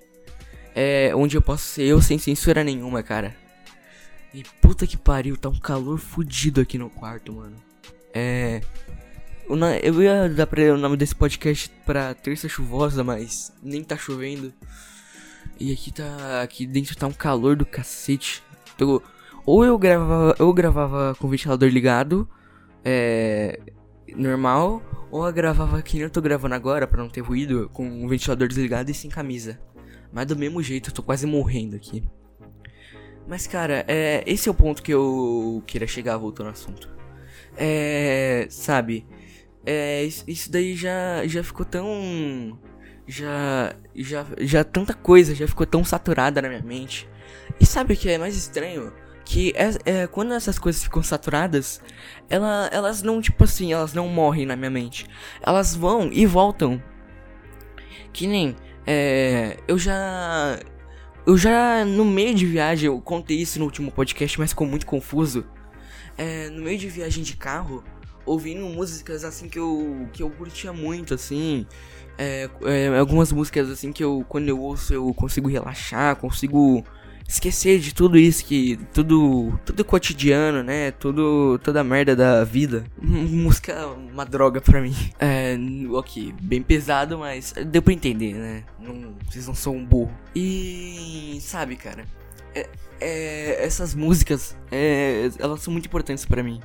É 0.80 1.10
onde 1.12 1.36
eu 1.36 1.42
posso 1.42 1.64
ser 1.64 1.82
eu 1.82 2.00
sem 2.00 2.18
censura 2.18 2.62
nenhuma, 2.62 3.02
cara. 3.02 3.34
E 4.32 4.44
puta 4.62 4.86
que 4.86 4.96
pariu, 4.96 5.36
tá 5.36 5.48
um 5.48 5.58
calor 5.58 5.98
fudido 5.98 6.60
aqui 6.60 6.78
no 6.78 6.88
quarto, 6.88 7.32
mano. 7.32 7.56
É. 8.14 8.60
Eu 9.82 10.00
ia 10.00 10.28
dar 10.28 10.46
pra 10.46 10.62
o 10.72 10.76
nome 10.76 10.96
desse 10.96 11.16
podcast 11.16 11.68
pra 11.84 12.14
terça 12.14 12.48
chuvosa, 12.48 13.02
mas 13.02 13.52
nem 13.60 13.82
tá 13.82 13.96
chovendo. 13.96 14.54
E 15.58 15.72
aqui 15.72 15.90
tá. 15.90 16.42
Aqui 16.44 16.64
dentro 16.64 16.96
tá 16.96 17.08
um 17.08 17.12
calor 17.12 17.56
do 17.56 17.66
cacete. 17.66 18.40
Então, 18.76 19.02
ou 19.44 19.64
eu 19.64 19.76
gravava, 19.76 20.36
eu 20.38 20.52
gravava 20.52 21.16
com 21.18 21.26
o 21.26 21.30
ventilador 21.30 21.68
ligado, 21.70 22.28
é, 22.84 23.58
normal, 24.14 24.80
ou 25.10 25.26
eu 25.26 25.32
gravava 25.32 25.82
que 25.82 25.94
nem 25.94 26.04
eu 26.04 26.10
tô 26.10 26.20
gravando 26.20 26.54
agora, 26.54 26.86
para 26.86 27.02
não 27.02 27.10
ter 27.10 27.22
ruído, 27.22 27.68
com 27.72 28.04
o 28.04 28.08
ventilador 28.08 28.46
desligado 28.46 28.92
e 28.92 28.94
sem 28.94 29.10
camisa. 29.10 29.58
Mas 30.12 30.26
do 30.26 30.36
mesmo 30.36 30.62
jeito, 30.62 30.90
eu 30.90 30.94
tô 30.94 31.02
quase 31.02 31.26
morrendo 31.26 31.76
aqui. 31.76 32.02
Mas 33.26 33.46
cara, 33.46 33.84
é, 33.86 34.22
esse 34.26 34.48
é 34.48 34.52
o 34.52 34.54
ponto 34.54 34.82
que 34.82 34.92
eu 34.92 35.62
queria 35.66 35.86
chegar 35.86 36.16
voltando 36.16 36.46
ao 36.46 36.52
assunto. 36.52 36.88
É, 37.56 38.46
sabe, 38.50 39.06
é, 39.66 40.04
isso 40.26 40.50
daí 40.50 40.74
já, 40.74 41.26
já 41.26 41.42
ficou 41.44 41.66
tão. 41.66 42.58
Já, 43.06 43.74
já, 43.94 44.26
já 44.38 44.64
tanta 44.64 44.92
coisa 44.92 45.34
já 45.34 45.46
ficou 45.48 45.66
tão 45.66 45.84
saturada 45.84 46.40
na 46.42 46.48
minha 46.48 46.62
mente. 46.62 47.08
E 47.60 47.66
sabe 47.66 47.94
o 47.94 47.96
que 47.96 48.08
é 48.08 48.18
mais 48.18 48.36
estranho? 48.36 48.92
que 49.28 49.52
é, 49.54 50.02
é, 50.02 50.06
quando 50.06 50.32
essas 50.32 50.58
coisas 50.58 50.82
ficam 50.82 51.02
saturadas, 51.02 51.82
ela, 52.30 52.66
elas 52.72 53.02
não, 53.02 53.20
tipo 53.20 53.44
assim, 53.44 53.74
elas 53.74 53.92
não 53.92 54.08
morrem 54.08 54.46
na 54.46 54.56
minha 54.56 54.70
mente. 54.70 55.06
Elas 55.42 55.76
vão 55.76 56.08
e 56.10 56.24
voltam. 56.24 56.82
Que 58.10 58.26
nem, 58.26 58.56
é, 58.90 59.58
eu 59.68 59.78
já. 59.78 60.58
Eu 61.26 61.36
já, 61.36 61.84
no 61.84 62.06
meio 62.06 62.34
de 62.34 62.46
viagem, 62.46 62.86
eu 62.86 62.98
contei 63.02 63.36
isso 63.36 63.58
no 63.58 63.66
último 63.66 63.92
podcast, 63.92 64.40
mas 64.40 64.48
ficou 64.48 64.66
muito 64.66 64.86
confuso. 64.86 65.44
É, 66.16 66.48
no 66.48 66.62
meio 66.62 66.78
de 66.78 66.88
viagem 66.88 67.22
de 67.22 67.36
carro, 67.36 67.84
ouvindo 68.24 68.64
músicas 68.64 69.24
assim 69.24 69.46
que 69.46 69.58
eu, 69.58 70.08
que 70.10 70.22
eu 70.22 70.30
curtia 70.30 70.72
muito, 70.72 71.12
assim. 71.12 71.66
É, 72.16 72.48
é, 72.64 72.98
algumas 72.98 73.30
músicas 73.30 73.68
assim 73.68 73.92
que 73.92 74.02
eu, 74.02 74.24
quando 74.26 74.48
eu 74.48 74.58
ouço, 74.58 74.94
eu 74.94 75.12
consigo 75.12 75.50
relaxar, 75.50 76.16
consigo 76.16 76.82
esquecer 77.28 77.78
de 77.78 77.94
tudo 77.94 78.16
isso 78.16 78.42
que 78.42 78.78
tudo 78.92 79.60
tudo 79.64 79.84
cotidiano, 79.84 80.62
né? 80.62 80.90
Tudo 80.92 81.60
toda 81.62 81.82
a 81.82 81.84
merda 81.84 82.16
da 82.16 82.42
vida. 82.42 82.84
Música 82.98 83.72
é 83.72 83.84
uma 83.84 84.24
droga 84.24 84.62
pra 84.62 84.80
mim. 84.80 84.96
É, 85.18 85.54
ok, 85.90 86.34
bem 86.40 86.62
pesado, 86.62 87.18
mas 87.18 87.52
deu 87.66 87.82
pra 87.82 87.92
entender, 87.92 88.32
né? 88.32 88.64
Não, 88.80 89.14
vocês 89.28 89.46
não 89.46 89.54
são 89.54 89.76
um 89.76 89.84
burro. 89.84 90.10
E 90.34 91.38
sabe, 91.42 91.76
cara, 91.76 92.06
é, 92.54 92.66
é, 92.98 93.64
essas 93.64 93.94
músicas, 93.94 94.56
é, 94.72 95.28
elas 95.38 95.60
são 95.60 95.70
muito 95.70 95.86
importantes 95.86 96.24
para 96.24 96.42
mim. 96.42 96.60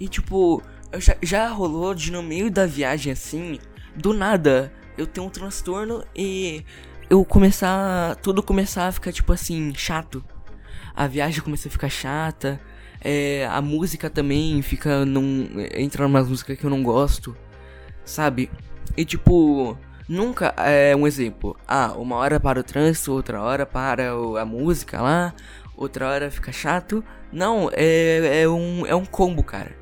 E 0.00 0.08
tipo, 0.08 0.62
já, 0.98 1.14
já 1.22 1.48
rolou 1.48 1.94
de 1.94 2.10
no 2.10 2.22
meio 2.22 2.50
da 2.50 2.64
viagem 2.64 3.12
assim, 3.12 3.58
do 3.94 4.14
nada, 4.14 4.72
eu 4.96 5.06
tenho 5.06 5.26
um 5.26 5.30
transtorno 5.30 6.04
e 6.16 6.64
eu 7.08 7.24
começar. 7.24 8.16
Tudo 8.16 8.42
começar 8.42 8.88
a 8.88 8.92
ficar, 8.92 9.12
tipo 9.12 9.32
assim, 9.32 9.72
chato. 9.74 10.24
A 10.94 11.06
viagem 11.06 11.42
começa 11.42 11.68
a 11.68 11.70
ficar 11.70 11.88
chata. 11.88 12.60
É, 13.00 13.46
a 13.50 13.60
música 13.60 14.08
também 14.08 14.60
fica. 14.62 15.04
Não, 15.04 15.22
entra 15.74 16.04
numa 16.04 16.22
música 16.22 16.56
que 16.56 16.64
eu 16.64 16.70
não 16.70 16.82
gosto. 16.82 17.36
Sabe? 18.04 18.50
E 18.96 19.04
tipo. 19.04 19.76
Nunca 20.08 20.54
é 20.58 20.94
um 20.94 21.06
exemplo. 21.06 21.56
Ah, 21.66 21.92
uma 21.96 22.16
hora 22.16 22.38
para 22.38 22.60
o 22.60 22.62
trânsito, 22.62 23.12
outra 23.12 23.40
hora 23.40 23.64
para 23.64 24.10
a 24.38 24.44
música 24.44 25.00
lá, 25.00 25.32
outra 25.74 26.06
hora 26.08 26.30
fica 26.30 26.52
chato. 26.52 27.02
Não, 27.32 27.70
é, 27.72 28.42
é, 28.42 28.48
um, 28.48 28.86
é 28.86 28.94
um 28.94 29.06
combo, 29.06 29.42
cara. 29.42 29.74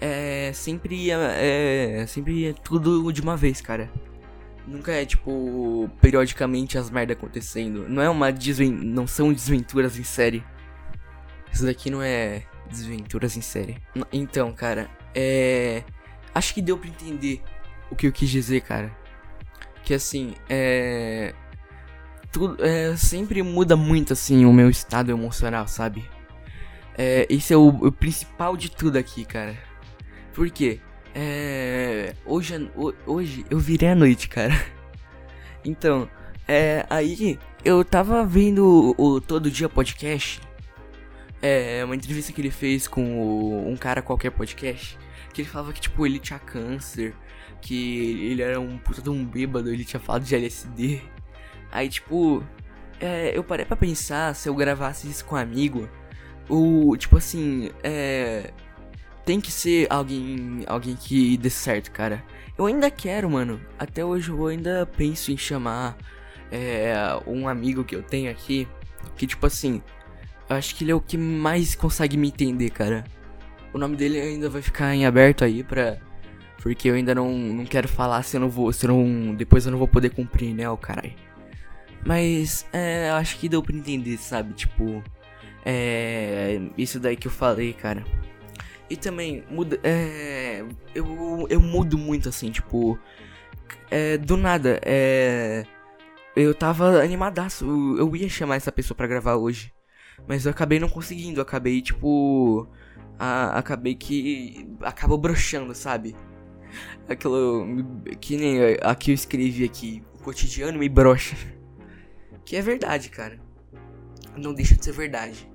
É 0.00 0.52
sempre. 0.54 1.10
É, 1.10 2.00
é 2.02 2.06
sempre 2.06 2.54
tudo 2.62 3.10
de 3.12 3.22
uma 3.22 3.36
vez, 3.36 3.60
cara. 3.62 3.90
Nunca 4.70 4.92
é 4.92 5.04
tipo 5.04 5.90
periodicamente 6.00 6.78
as 6.78 6.90
merda 6.90 7.12
acontecendo. 7.12 7.88
Não 7.88 8.00
é 8.00 8.08
uma 8.08 8.30
desven 8.30 8.70
não 8.70 9.04
são 9.04 9.32
desventuras 9.32 9.98
em 9.98 10.04
série. 10.04 10.44
Isso 11.52 11.66
daqui 11.66 11.90
não 11.90 12.00
é 12.00 12.44
desventuras 12.68 13.36
em 13.36 13.40
série. 13.40 13.78
Então, 14.12 14.52
cara, 14.52 14.88
é 15.12 15.82
acho 16.32 16.54
que 16.54 16.62
deu 16.62 16.78
para 16.78 16.88
entender 16.88 17.42
o 17.90 17.96
que 17.96 18.06
eu 18.06 18.12
quis 18.12 18.30
dizer, 18.30 18.60
cara. 18.60 18.96
Que 19.82 19.92
assim, 19.92 20.34
é 20.48 21.34
tudo 22.30 22.64
é, 22.64 22.96
sempre 22.96 23.42
muda 23.42 23.74
muito 23.74 24.12
assim 24.12 24.44
o 24.44 24.52
meu 24.52 24.70
estado 24.70 25.10
emocional, 25.10 25.66
sabe? 25.66 26.08
É, 26.96 27.26
esse 27.28 27.52
é 27.52 27.56
o, 27.56 27.70
o 27.70 27.90
principal 27.90 28.56
de 28.56 28.70
tudo 28.70 28.98
aqui, 28.98 29.24
cara. 29.24 29.58
Por 30.32 30.48
quê? 30.48 30.78
É. 31.14 32.14
Hoje, 32.24 32.70
hoje 33.06 33.44
eu 33.50 33.58
virei 33.58 33.88
à 33.88 33.94
noite, 33.94 34.28
cara. 34.28 34.54
Então, 35.62 36.08
é. 36.48 36.86
Aí 36.88 37.38
eu 37.62 37.84
tava 37.84 38.24
vendo 38.24 38.94
o, 38.96 39.20
Todo 39.20 39.50
Dia 39.50 39.68
Podcast. 39.68 40.40
É 41.42 41.84
uma 41.84 41.94
entrevista 41.94 42.32
que 42.32 42.40
ele 42.40 42.50
fez 42.50 42.88
com 42.88 43.20
o, 43.20 43.68
um 43.68 43.76
cara 43.76 44.00
qualquer 44.00 44.30
podcast. 44.30 44.98
Que 45.34 45.42
ele 45.42 45.48
falava 45.48 45.70
que, 45.74 45.80
tipo, 45.82 46.06
ele 46.06 46.18
tinha 46.18 46.38
câncer. 46.38 47.14
Que 47.60 48.30
ele 48.30 48.40
era 48.40 48.58
um 48.58 48.78
puta 48.78 49.02
de 49.02 49.10
um 49.10 49.22
bêbado. 49.22 49.70
Ele 49.70 49.84
tinha 49.84 50.00
falado 50.00 50.24
de 50.24 50.34
LSD. 50.34 51.02
Aí, 51.70 51.90
tipo. 51.90 52.42
É, 52.98 53.36
eu 53.36 53.44
parei 53.44 53.66
pra 53.66 53.76
pensar 53.76 54.34
se 54.34 54.48
eu 54.48 54.54
gravasse 54.54 55.08
isso 55.10 55.26
com 55.26 55.34
um 55.34 55.38
amigo. 55.38 55.86
O. 56.48 56.96
Tipo 56.96 57.18
assim. 57.18 57.70
É 57.82 58.50
tem 59.24 59.40
que 59.40 59.50
ser 59.50 59.86
alguém, 59.90 60.64
alguém 60.66 60.96
que 60.96 61.36
dê 61.36 61.50
certo, 61.50 61.90
cara. 61.90 62.24
Eu 62.56 62.66
ainda 62.66 62.90
quero, 62.90 63.30
mano. 63.30 63.60
Até 63.78 64.04
hoje 64.04 64.30
eu 64.30 64.46
ainda 64.46 64.86
penso 64.96 65.32
em 65.32 65.36
chamar 65.36 65.96
é, 66.50 66.92
um 67.26 67.48
amigo 67.48 67.84
que 67.84 67.94
eu 67.94 68.02
tenho 68.02 68.30
aqui. 68.30 68.66
Que, 69.16 69.26
tipo 69.26 69.46
assim, 69.46 69.82
acho 70.48 70.74
que 70.74 70.84
ele 70.84 70.90
é 70.90 70.94
o 70.94 71.00
que 71.00 71.16
mais 71.16 71.74
consegue 71.74 72.16
me 72.16 72.28
entender, 72.28 72.70
cara. 72.70 73.04
O 73.72 73.78
nome 73.78 73.96
dele 73.96 74.20
ainda 74.20 74.48
vai 74.48 74.62
ficar 74.62 74.94
em 74.94 75.06
aberto 75.06 75.44
aí 75.44 75.62
pra. 75.62 75.98
Porque 76.62 76.90
eu 76.90 76.94
ainda 76.94 77.14
não, 77.14 77.32
não 77.32 77.64
quero 77.64 77.88
falar 77.88 78.22
se 78.22 78.36
eu 78.36 78.40
não 78.40 78.50
vou. 78.50 78.72
Se 78.72 78.86
não. 78.86 79.34
Depois 79.34 79.64
eu 79.64 79.72
não 79.72 79.78
vou 79.78 79.88
poder 79.88 80.10
cumprir, 80.10 80.52
né, 80.54 80.68
o 80.68 80.76
caralho. 80.76 81.14
Mas, 82.04 82.66
é, 82.72 83.10
acho 83.10 83.38
que 83.38 83.48
deu 83.48 83.62
pra 83.62 83.76
entender, 83.76 84.16
sabe? 84.18 84.52
Tipo. 84.54 85.02
É. 85.64 86.60
Isso 86.76 86.98
daí 86.98 87.16
que 87.16 87.28
eu 87.28 87.32
falei, 87.32 87.72
cara. 87.72 88.04
E 88.90 88.96
também, 88.96 89.44
muda. 89.48 89.78
É. 89.84 90.64
Eu, 90.92 91.46
eu 91.48 91.60
mudo 91.60 91.96
muito 91.96 92.28
assim, 92.28 92.50
tipo. 92.50 92.98
É, 93.88 94.18
do 94.18 94.36
nada, 94.36 94.80
é. 94.84 95.64
Eu 96.34 96.52
tava 96.52 97.00
animadaço. 97.00 97.64
Eu, 97.64 98.08
eu 98.08 98.16
ia 98.16 98.28
chamar 98.28 98.56
essa 98.56 98.72
pessoa 98.72 98.96
para 98.96 99.06
gravar 99.06 99.36
hoje. 99.36 99.72
Mas 100.26 100.44
eu 100.44 100.50
acabei 100.50 100.80
não 100.80 100.88
conseguindo. 100.88 101.40
Acabei, 101.40 101.80
tipo. 101.80 102.66
A, 103.16 103.58
acabei 103.58 103.94
que. 103.94 104.68
Acabou 104.82 105.16
broxando, 105.16 105.72
sabe? 105.72 106.16
Aquilo. 107.08 107.64
Que 108.20 108.36
nem 108.36 108.58
aqui 108.82 109.12
eu 109.12 109.14
escrevi 109.14 109.64
aqui. 109.64 110.02
O 110.18 110.22
cotidiano 110.24 110.78
me 110.78 110.88
brocha. 110.88 111.36
Que 112.44 112.56
é 112.56 112.62
verdade, 112.62 113.10
cara. 113.10 113.38
Não 114.36 114.52
deixa 114.52 114.74
de 114.74 114.84
ser 114.84 114.90
verdade 114.90 115.49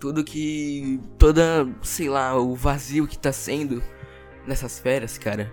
tudo 0.00 0.24
que. 0.24 0.98
toda, 1.18 1.68
sei 1.82 2.08
lá, 2.08 2.34
o 2.36 2.56
vazio 2.56 3.06
que 3.06 3.18
tá 3.18 3.30
sendo 3.30 3.82
nessas 4.46 4.80
férias, 4.80 5.18
cara. 5.18 5.52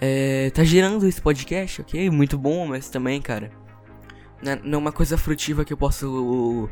É, 0.00 0.48
tá 0.50 0.64
gerando 0.64 1.06
esse 1.06 1.20
podcast, 1.20 1.82
ok? 1.82 2.08
Muito 2.08 2.38
bom, 2.38 2.66
mas 2.66 2.88
também, 2.88 3.20
cara. 3.20 3.50
Não 4.64 4.78
é 4.78 4.80
uma 4.80 4.92
coisa 4.92 5.18
frutiva 5.18 5.64
que 5.64 5.72
eu 5.72 5.76
posso. 5.76 6.70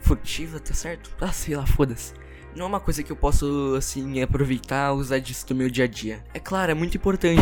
Frutiva, 0.00 0.60
tá 0.60 0.72
certo? 0.72 1.10
Ah, 1.20 1.32
sei 1.32 1.56
lá, 1.56 1.66
foda-se. 1.66 2.12
Não 2.54 2.66
é 2.66 2.68
uma 2.68 2.80
coisa 2.80 3.02
que 3.02 3.10
eu 3.10 3.16
posso, 3.16 3.74
assim, 3.76 4.22
aproveitar, 4.22 4.92
usar 4.92 5.18
disso 5.18 5.46
no 5.50 5.56
meu 5.56 5.68
dia 5.68 5.84
a 5.84 5.88
dia. 5.88 6.24
É 6.32 6.38
claro, 6.38 6.70
é 6.70 6.74
muito 6.74 6.96
importante 6.96 7.40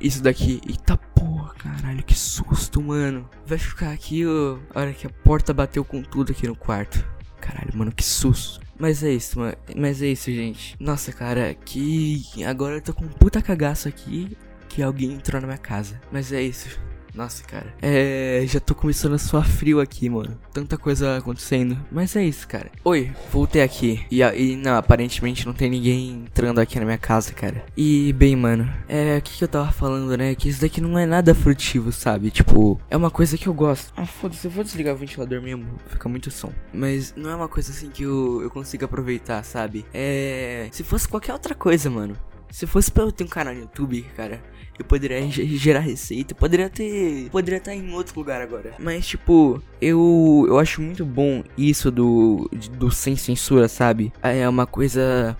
isso 0.00 0.22
daqui. 0.22 0.60
Eita 0.68 0.96
porra, 0.96 1.54
caralho, 1.54 2.04
que 2.04 2.14
susto, 2.14 2.80
mano. 2.80 3.28
Vai 3.44 3.58
ficar 3.58 3.90
aqui, 3.90 4.24
ó, 4.24 4.58
a 4.74 4.80
hora 4.80 4.92
que 4.92 5.06
a 5.06 5.10
porta 5.10 5.52
bateu 5.52 5.84
com 5.84 6.02
tudo 6.02 6.32
aqui 6.32 6.46
no 6.46 6.54
quarto. 6.54 7.15
Caralho, 7.40 7.76
mano, 7.76 7.92
que 7.92 8.04
susto. 8.04 8.60
Mas 8.78 9.02
é 9.02 9.10
isso, 9.10 9.38
mano. 9.38 9.56
Mas 9.74 10.02
é 10.02 10.06
isso, 10.06 10.30
gente. 10.30 10.76
Nossa, 10.78 11.12
cara, 11.12 11.54
que. 11.54 12.22
Agora 12.44 12.76
eu 12.76 12.80
tô 12.80 12.92
com 12.92 13.04
um 13.04 13.08
puta 13.08 13.40
cagaço 13.40 13.88
aqui 13.88 14.36
que 14.68 14.82
alguém 14.82 15.12
entrou 15.12 15.40
na 15.40 15.46
minha 15.46 15.58
casa. 15.58 16.00
Mas 16.12 16.32
é 16.32 16.42
isso. 16.42 16.78
Nossa, 17.16 17.42
cara. 17.44 17.74
É. 17.80 18.44
Já 18.46 18.60
tô 18.60 18.74
começando 18.74 19.14
a 19.14 19.18
suar 19.18 19.48
frio 19.48 19.80
aqui, 19.80 20.08
mano. 20.08 20.38
Tanta 20.52 20.76
coisa 20.76 21.16
acontecendo. 21.16 21.78
Mas 21.90 22.14
é 22.14 22.22
isso, 22.22 22.46
cara. 22.46 22.70
Oi, 22.84 23.10
voltei 23.32 23.62
aqui. 23.62 24.04
E, 24.10 24.20
e 24.20 24.54
não, 24.56 24.76
aparentemente 24.76 25.46
não 25.46 25.54
tem 25.54 25.70
ninguém 25.70 26.10
entrando 26.10 26.60
aqui 26.60 26.78
na 26.78 26.84
minha 26.84 26.98
casa, 26.98 27.32
cara. 27.32 27.64
E, 27.76 28.12
bem, 28.12 28.36
mano. 28.36 28.70
É. 28.86 29.16
O 29.16 29.22
que, 29.22 29.38
que 29.38 29.44
eu 29.44 29.48
tava 29.48 29.72
falando, 29.72 30.16
né? 30.16 30.34
Que 30.34 30.50
isso 30.50 30.60
daqui 30.60 30.80
não 30.80 30.98
é 30.98 31.06
nada 31.06 31.34
frutivo, 31.34 31.90
sabe? 31.90 32.30
Tipo, 32.30 32.78
é 32.90 32.96
uma 32.96 33.10
coisa 33.10 33.38
que 33.38 33.46
eu 33.46 33.54
gosto. 33.54 33.92
Ah, 33.96 34.04
foda-se, 34.04 34.46
eu 34.46 34.50
vou 34.50 34.62
desligar 34.62 34.94
o 34.94 34.98
ventilador 34.98 35.40
mesmo. 35.40 35.66
Fica 35.88 36.08
muito 36.08 36.30
som. 36.30 36.52
Mas 36.72 37.14
não 37.16 37.30
é 37.30 37.34
uma 37.34 37.48
coisa 37.48 37.70
assim 37.72 37.88
que 37.88 38.02
eu, 38.02 38.42
eu 38.42 38.50
consigo 38.50 38.84
aproveitar, 38.84 39.42
sabe? 39.42 39.86
É. 39.94 40.68
Se 40.70 40.84
fosse 40.84 41.08
qualquer 41.08 41.32
outra 41.32 41.54
coisa, 41.54 41.88
mano. 41.88 42.14
Se 42.50 42.66
fosse 42.66 42.90
pra 42.90 43.02
eu 43.04 43.12
ter 43.12 43.24
um 43.24 43.28
canal 43.28 43.54
no 43.54 43.60
YouTube, 43.60 44.02
cara, 44.16 44.40
eu 44.78 44.84
poderia 44.84 45.28
gerar 45.30 45.80
receita, 45.80 46.34
poderia 46.34 46.68
ter, 46.68 47.28
poderia 47.30 47.58
estar 47.58 47.74
em 47.74 47.92
outro 47.92 48.18
lugar 48.18 48.40
agora. 48.40 48.74
Mas 48.78 49.06
tipo, 49.06 49.62
eu 49.80 50.44
eu 50.48 50.58
acho 50.58 50.82
muito 50.82 51.04
bom 51.04 51.42
isso 51.56 51.90
do 51.90 52.48
do 52.72 52.90
sem 52.90 53.16
censura, 53.16 53.68
sabe? 53.68 54.12
É 54.22 54.48
uma 54.48 54.66
coisa 54.66 55.36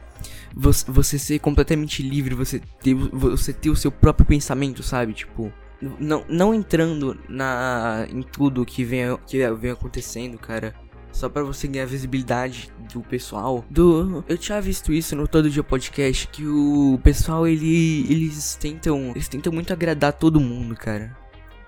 você, 0.55 0.91
você 0.91 1.19
ser 1.19 1.39
completamente 1.39 2.03
livre, 2.03 2.35
você 2.35 2.61
ter, 2.83 2.95
você 2.95 3.53
ter 3.53 3.69
o 3.69 3.77
seu 3.77 3.93
próprio 3.93 4.25
pensamento, 4.25 4.83
sabe? 4.83 5.13
Tipo, 5.13 5.53
não, 6.01 6.25
não 6.29 6.55
entrando 6.55 7.19
na 7.29 8.07
em 8.11 8.23
tudo 8.23 8.65
que 8.65 8.83
vem 8.83 9.19
que 9.27 9.51
vem 9.53 9.71
acontecendo, 9.71 10.39
cara 10.39 10.75
só 11.17 11.31
para 11.31 11.43
você 11.43 11.67
ganhar 11.67 11.87
visibilidade 11.87 12.71
do 12.93 13.01
pessoal. 13.01 13.65
Do 13.71 14.23
eu 14.29 14.37
tinha 14.37 14.61
visto 14.61 14.93
isso 14.93 15.17
no 15.17 15.27
todo 15.27 15.51
dia 15.51 15.65
podcast 15.65 16.29
que 16.29 16.47
o 16.47 17.01
pessoal 17.03 17.47
ele 17.47 18.07
eles 18.11 18.55
tentam 18.57 19.11
eles 19.11 19.27
tentam 19.27 19.53
muito 19.53 19.73
agradar 19.73 20.13
todo 20.13 20.39
mundo, 20.39 20.75
cara. 20.77 21.17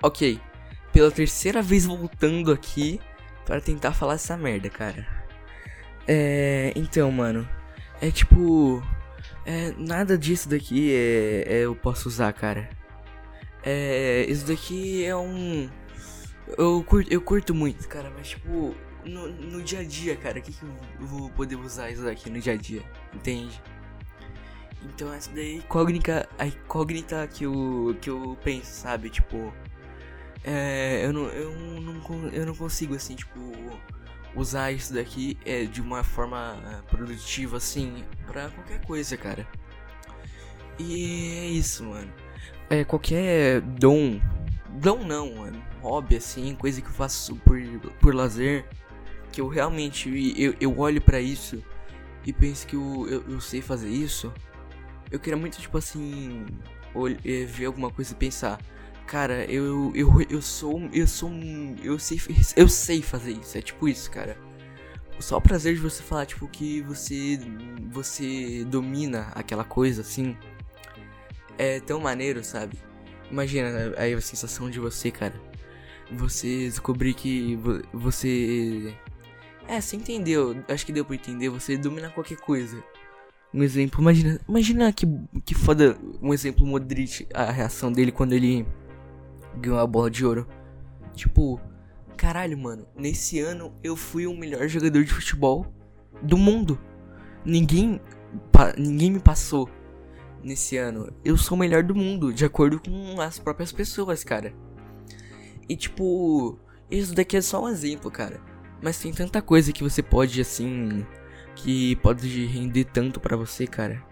OK. 0.03 0.39
Pela 0.93 1.11
terceira 1.11 1.63
vez 1.63 1.87
voltando 1.87 2.53
aqui 2.53 3.01
para 3.47 3.61
tentar 3.61 3.93
falar 3.93 4.15
essa 4.15 4.37
merda, 4.37 4.69
cara. 4.69 5.07
É, 6.07 6.73
então, 6.77 7.11
mano, 7.11 7.49
é 8.03 8.11
tipo 8.11 8.83
é, 9.47 9.73
nada 9.79 10.19
disso 10.19 10.49
daqui 10.49 10.93
é, 10.93 11.45
é, 11.47 11.59
eu 11.65 11.75
posso 11.75 12.09
usar, 12.09 12.33
cara. 12.35 12.69
É, 13.63 14.27
isso 14.29 14.47
daqui 14.47 15.05
é 15.05 15.17
um 15.17 15.69
eu 16.57 16.83
curto, 16.85 17.13
eu 17.13 17.21
curto 17.21 17.55
muito, 17.55 17.87
cara, 17.89 18.11
mas 18.17 18.29
tipo, 18.29 18.75
no, 19.05 19.29
no 19.29 19.63
dia 19.63 19.81
a 19.81 19.85
dia, 19.85 20.17
cara, 20.17 20.39
o 20.39 20.43
que, 20.43 20.53
que 20.53 20.63
eu 20.63 21.07
vou 21.07 21.31
poder 21.31 21.57
usar 21.57 21.91
isso 21.91 22.03
daqui 22.03 22.31
no 22.31 22.41
dia 22.41 22.55
a 22.55 22.57
dia? 22.57 22.83
Entende? 23.15 23.61
Então 24.83 25.13
essa 25.13 25.31
daí 25.33 25.53
é 25.53 25.55
incógnita, 25.57 26.29
a 26.39 26.47
incógnita 26.47 27.27
que 27.27 27.45
eu, 27.45 27.97
que 28.01 28.11
eu 28.11 28.39
penso, 28.43 28.71
sabe? 28.71 29.11
Tipo, 29.11 29.53
é, 30.45 31.05
eu, 31.05 31.13
não, 31.13 31.25
eu, 31.29 31.53
não, 31.53 32.29
eu 32.29 32.47
não 32.47 32.55
consigo, 32.55 32.95
assim, 32.95 33.15
tipo, 33.15 33.53
usar 34.35 34.73
isso 34.73 34.95
daqui 34.95 35.37
é 35.45 35.65
de 35.65 35.81
uma 35.81 36.05
forma 36.05 36.57
é, 36.67 36.91
produtiva, 36.91 37.57
assim, 37.57 38.05
pra 38.27 38.49
qualquer 38.51 38.81
coisa, 38.85 39.17
cara. 39.17 39.47
E 40.79 41.39
é 41.39 41.47
isso, 41.49 41.85
mano. 41.85 42.13
É, 42.71 42.85
qualquer 42.85 43.61
dom. 43.61 44.21
Dom 44.69 45.05
não, 45.05 45.35
mano. 45.35 45.63
Hobby, 45.83 46.17
assim, 46.17 46.55
coisa 46.55 46.81
que 46.81 46.87
eu 46.87 46.93
faço 46.93 47.35
por, 47.37 47.59
por 48.01 48.15
lazer. 48.15 48.65
Que 49.33 49.41
eu 49.41 49.49
realmente. 49.49 50.11
Eu, 50.37 50.55
eu 50.61 50.79
olho 50.79 51.01
para 51.01 51.21
isso 51.21 51.63
e 52.25 52.33
penso 52.33 52.67
que 52.67 52.77
eu, 52.77 53.07
eu, 53.09 53.25
eu, 53.29 53.41
sei 53.41 53.63
fazer 53.63 53.89
isso. 53.89 54.33
Eu 55.11 55.19
queria 55.19 55.37
muito, 55.37 55.59
tipo 55.59 55.79
assim. 55.79 56.45
É, 57.25 57.45
ver 57.45 57.67
alguma 57.67 57.91
coisa 57.91 58.13
e 58.13 58.17
pensar. 58.17 58.61
Cara, 59.07 59.45
eu, 59.47 59.93
eu, 59.95 60.21
eu 60.29 60.43
sou. 60.43 60.89
Eu 60.93 61.07
sou 61.07 61.31
um. 61.31 61.75
Eu 61.83 61.99
sei, 61.99 62.21
eu 62.57 62.69
sei 62.69 63.01
fazer 63.03 63.33
isso. 63.33 63.57
É 63.57 63.63
tipo 63.63 63.89
isso, 63.89 64.11
cara. 64.11 64.37
Só 65.21 65.39
o 65.39 65.41
prazer 65.41 65.75
de 65.75 65.81
você 65.81 66.03
falar, 66.03 66.27
tipo, 66.27 66.47
que 66.49 66.83
você. 66.83 67.39
Você 67.91 68.65
domina 68.65 69.29
aquela 69.35 69.65
coisa, 69.65 70.03
assim. 70.03 70.37
É 71.57 71.81
tão 71.81 72.01
maneiro, 72.01 72.45
sabe? 72.45 72.79
Imagina 73.31 73.95
aí 73.97 74.15
a 74.15 74.21
sensação 74.21 74.71
de 74.71 74.79
você, 74.79 75.11
cara. 75.11 75.35
Você 76.13 76.69
descobrir 76.69 77.15
que 77.15 77.59
você. 77.93 78.95
É, 79.69 79.81
você 79.81 79.97
entendeu. 79.97 80.65
Acho 80.67 80.87
que 80.87 80.93
deu 80.93 81.05
pra 81.05 81.15
entender. 81.15 81.51
Você 81.51 81.77
domina 81.77 82.09
qualquer 82.09 82.39
coisa. 82.39 82.83
Um 83.53 83.63
exemplo, 83.63 84.01
imagina. 84.01 84.41
Imagina 84.49 84.93
que, 84.93 85.07
que 85.45 85.55
foda. 85.55 85.97
Um 86.23 86.33
exemplo 86.33 86.67
Modric, 86.67 87.29
a 87.35 87.51
reação 87.51 87.93
dele 87.93 88.11
quando 88.11 88.33
ele 88.33 88.67
ganhou 89.57 89.79
a 89.79 89.87
bola 89.87 90.11
de 90.11 90.25
ouro. 90.25 90.49
Tipo, 91.15 91.61
caralho, 92.17 92.57
mano, 92.57 92.87
nesse 92.97 93.39
ano 93.41 93.73
eu 93.83 93.95
fui 93.95 94.27
o 94.27 94.35
melhor 94.35 94.67
jogador 94.69 95.05
de 95.05 95.13
futebol 95.13 95.67
do 96.23 96.39
mundo. 96.39 96.79
Ninguém, 97.45 98.01
ninguém 98.77 99.11
me 99.11 99.21
passou 99.21 99.69
nesse 100.43 100.77
ano. 100.77 101.13
Eu 101.25 101.37
sou 101.37 101.57
o 101.57 101.61
melhor 101.61 101.83
do 101.83 101.95
mundo, 101.95 102.33
de 102.33 102.45
acordo 102.45 102.81
com 102.81 103.21
as 103.21 103.39
próprias 103.39 103.73
pessoas, 103.73 104.25
cara. 104.25 104.55
E 105.69 105.77
tipo, 105.77 106.59
isso 106.91 107.15
daqui 107.15 107.37
é 107.37 107.41
só 107.41 107.65
um 107.65 107.69
exemplo, 107.69 108.11
cara. 108.11 108.41
Mas 108.81 108.99
tem 108.99 109.13
tanta 109.13 109.43
coisa 109.43 109.73
que 109.73 109.83
você 109.83 110.03
pode, 110.03 110.41
assim, 110.41 111.05
que 111.55 111.97
pode 111.97 112.47
render 112.47 112.85
tanto 112.85 113.19
para 113.19 113.37
você, 113.37 113.67
cara. 113.67 114.03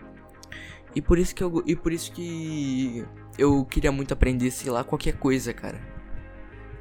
E 0.94 1.00
por 1.00 1.18
isso 1.18 1.34
que 1.34 1.44
eu, 1.44 1.62
e 1.66 1.76
por 1.76 1.92
isso 1.92 2.10
que 2.12 3.04
eu 3.38 3.64
queria 3.64 3.92
muito 3.92 4.12
aprender, 4.12 4.50
sei 4.50 4.70
lá, 4.70 4.82
qualquer 4.82 5.14
coisa, 5.18 5.52
cara. 5.52 5.80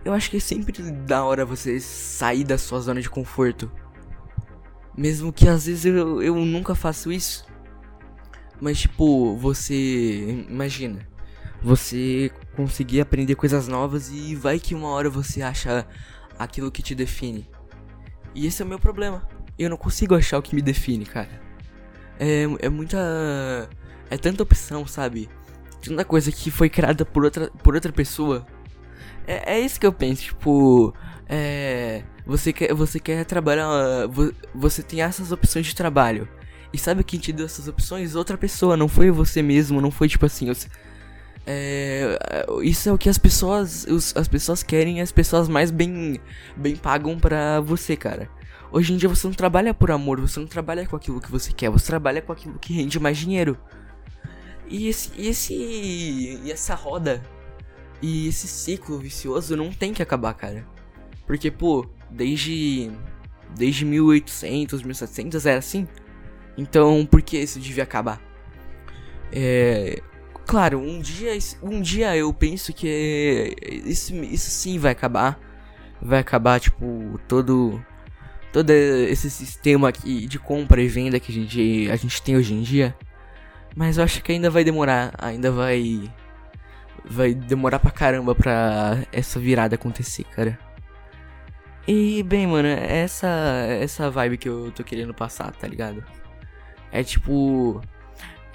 Eu 0.04 0.13
acho 0.13 0.30
que 0.30 0.38
é 0.38 0.39
sempre 0.39 0.82
da 0.92 1.24
hora 1.24 1.46
você 1.46 1.80
sair 1.80 2.44
da 2.44 2.58
sua 2.58 2.80
zona 2.80 3.01
de 3.01 3.10
conforto. 3.10 3.72
Mesmo 4.98 5.34
que 5.34 5.48
às 5.48 5.65
vezes 5.65 5.86
eu, 5.86 6.22
eu 6.22 6.36
nunca 6.36 6.74
faço 6.74 7.12
isso. 7.12 7.46
Mas 8.62 8.80
tipo, 8.82 9.36
você. 9.36 10.46
Imagina. 10.50 11.08
Você 11.62 12.32
conseguir 12.56 13.01
aprender 13.01 13.36
coisas 13.36 13.68
novas 13.68 14.10
e 14.12 14.36
vai 14.36 14.60
que 14.60 14.75
uma 14.75 14.89
hora 14.89 15.10
você 15.10 15.42
acha 15.42 15.86
aquilo 16.38 16.72
que 16.72 16.84
te 16.84 16.94
define. 16.94 17.50
E 18.36 18.46
esse 18.46 18.62
é 18.62 18.65
o 18.65 18.68
meu 18.68 18.77
problema. 18.77 19.27
Eu 19.58 19.70
não 19.70 19.77
consigo 19.77 20.13
achar 20.13 20.38
o 20.38 20.42
que 20.42 20.54
me 20.54 20.62
define, 20.62 21.06
cara. 21.06 21.42
É, 22.20 22.44
é 22.60 22.70
muita. 22.70 23.70
É 24.10 24.18
tanta 24.18 24.44
opção, 24.44 24.86
sabe? 24.86 25.30
tanta 25.89 26.04
coisa 26.04 26.32
que 26.32 26.50
foi 26.50 26.70
criada 26.70 27.06
por 27.06 27.24
outra, 27.24 27.50
por 27.63 27.75
outra 27.75 27.92
pessoa. 27.92 28.46
É, 29.27 29.56
é 29.56 29.60
isso 29.60 29.80
que 29.80 29.86
eu 29.86 29.94
penso, 29.94 30.24
tipo. 30.24 30.94
É. 31.27 32.04
Você 32.25 32.51
quer, 32.51 32.74
você 32.74 33.00
quer 33.00 33.24
trabalhar. 33.25 33.68
Você 34.54 34.82
tem 34.82 35.01
essas 35.01 35.32
opções 35.32 35.68
de 35.68 35.75
trabalho. 35.75 36.27
E 36.74 36.77
sabe 36.77 37.04
quem 37.04 37.20
te 37.20 37.32
deu 37.32 37.46
essas 37.46 37.68
opções? 37.68 38.15
Outra 38.15 38.38
pessoa, 38.38 38.76
não 38.76 38.88
foi 38.88 39.10
você 39.12 39.41
mesmo, 39.41 39.80
não 39.80 39.91
foi 39.91 40.10
tipo 40.10 40.26
assim. 40.26 40.52
É, 41.45 42.17
isso 42.63 42.89
é 42.89 42.91
o 42.91 42.97
que 42.97 43.10
as 43.10 43.17
pessoas. 43.17 43.86
Os, 43.86 44.15
as 44.15 44.27
pessoas 44.27 44.63
querem 44.63 45.01
as 45.01 45.12
pessoas 45.12 45.47
mais 45.47 45.69
bem, 45.71 46.19
bem 46.55 46.75
pagam 46.75 47.19
pra 47.19 47.62
você, 47.62 47.95
cara. 47.95 48.29
Hoje 48.71 48.93
em 48.93 48.97
dia 48.97 49.08
você 49.08 49.27
não 49.27 49.34
trabalha 49.34 49.73
por 49.73 49.91
amor, 49.91 50.19
você 50.19 50.39
não 50.39 50.47
trabalha 50.47 50.86
com 50.88 50.95
aquilo 50.95 51.21
que 51.21 51.31
você 51.31 51.53
quer, 51.53 51.69
você 51.69 51.86
trabalha 51.86 52.21
com 52.21 52.31
aquilo 52.31 52.58
que 52.60 52.73
rende 52.73 52.99
mais 52.99 53.17
dinheiro. 53.17 53.58
E 54.67 54.88
esse, 54.88 55.12
e 55.15 55.27
esse. 55.27 55.53
E 56.43 56.51
essa 56.51 56.73
roda. 56.73 57.21
E 58.01 58.27
esse 58.27 58.47
ciclo 58.47 58.97
vicioso 58.97 59.55
não 59.55 59.71
tem 59.71 59.93
que 59.93 60.01
acabar, 60.01 60.34
cara. 60.34 60.65
Porque, 61.27 61.51
pô, 61.51 61.88
desde. 62.10 62.91
Desde 63.55 63.86
1800, 63.86 64.81
1700 64.81 65.45
era 65.45 65.60
assim. 65.60 65.88
Então, 66.58 67.05
por 67.05 67.21
que 67.21 67.38
isso 67.38 67.60
devia 67.60 67.84
acabar? 67.84 68.19
É. 69.31 70.01
Claro, 70.45 70.79
um 70.79 70.99
dia, 70.99 71.31
um 71.62 71.81
dia 71.81 72.15
eu 72.15 72.31
penso 72.34 72.71
que 72.71 73.55
isso, 73.86 74.13
isso 74.15 74.49
sim 74.51 74.77
vai 74.77 74.91
acabar. 74.91 75.39
Vai 76.01 76.19
acabar, 76.19 76.60
tipo, 76.60 77.19
todo. 77.27 77.84
Todo 78.53 78.69
esse 78.69 79.29
sistema 79.29 79.89
aqui 79.89 80.27
de 80.27 80.39
compra 80.39 80.81
e 80.81 80.88
venda 80.88 81.19
que 81.19 81.31
a 81.31 81.36
gente, 81.36 81.89
a 81.91 81.95
gente 81.97 82.21
tem 82.21 82.38
hoje 82.38 82.53
em 82.53 82.62
dia. 82.62 82.95
Mas 83.75 83.97
eu 83.97 84.03
acho 84.03 84.23
que 84.23 84.31
ainda 84.31 84.49
vai 84.49 84.63
demorar, 84.63 85.13
ainda 85.17 85.51
vai. 85.51 86.10
Vai 87.03 87.34
demorar 87.34 87.79
pra 87.79 87.91
caramba 87.91 88.34
pra 88.34 89.03
essa 89.12 89.39
virada 89.39 89.75
acontecer, 89.75 90.23
cara. 90.25 90.58
E 91.88 92.23
bem, 92.23 92.47
mano, 92.47 92.67
essa 92.67 93.27
essa 93.79 94.10
vibe 94.10 94.38
que 94.38 94.49
eu 94.49 94.71
tô 94.71 94.84
querendo 94.84 95.13
passar, 95.13 95.51
tá 95.51 95.67
ligado? 95.67 96.03
É 96.91 97.03
tipo. 97.03 97.81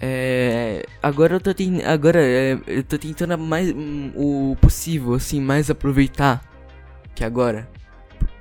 É, 0.03 0.87
agora 1.03 1.35
eu 1.35 1.41
tô 1.41 1.53
ten, 1.53 1.83
agora 1.85 2.23
é, 2.23 2.59
eu 2.67 2.83
tô 2.83 2.97
tentando 2.97 3.37
mais 3.37 3.71
um, 3.71 4.11
o 4.17 4.57
possível, 4.57 5.13
assim, 5.15 5.41
mais 5.41 5.69
aproveitar 5.71 6.43
que 7.15 7.23
agora. 7.23 7.69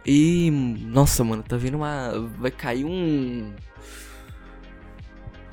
E 0.05 0.49
nossa, 0.51 1.23
mano, 1.23 1.43
tá 1.43 1.57
vendo 1.57 1.75
uma 1.75 2.11
vai 2.37 2.49
cair 2.49 2.85
um 2.85 3.53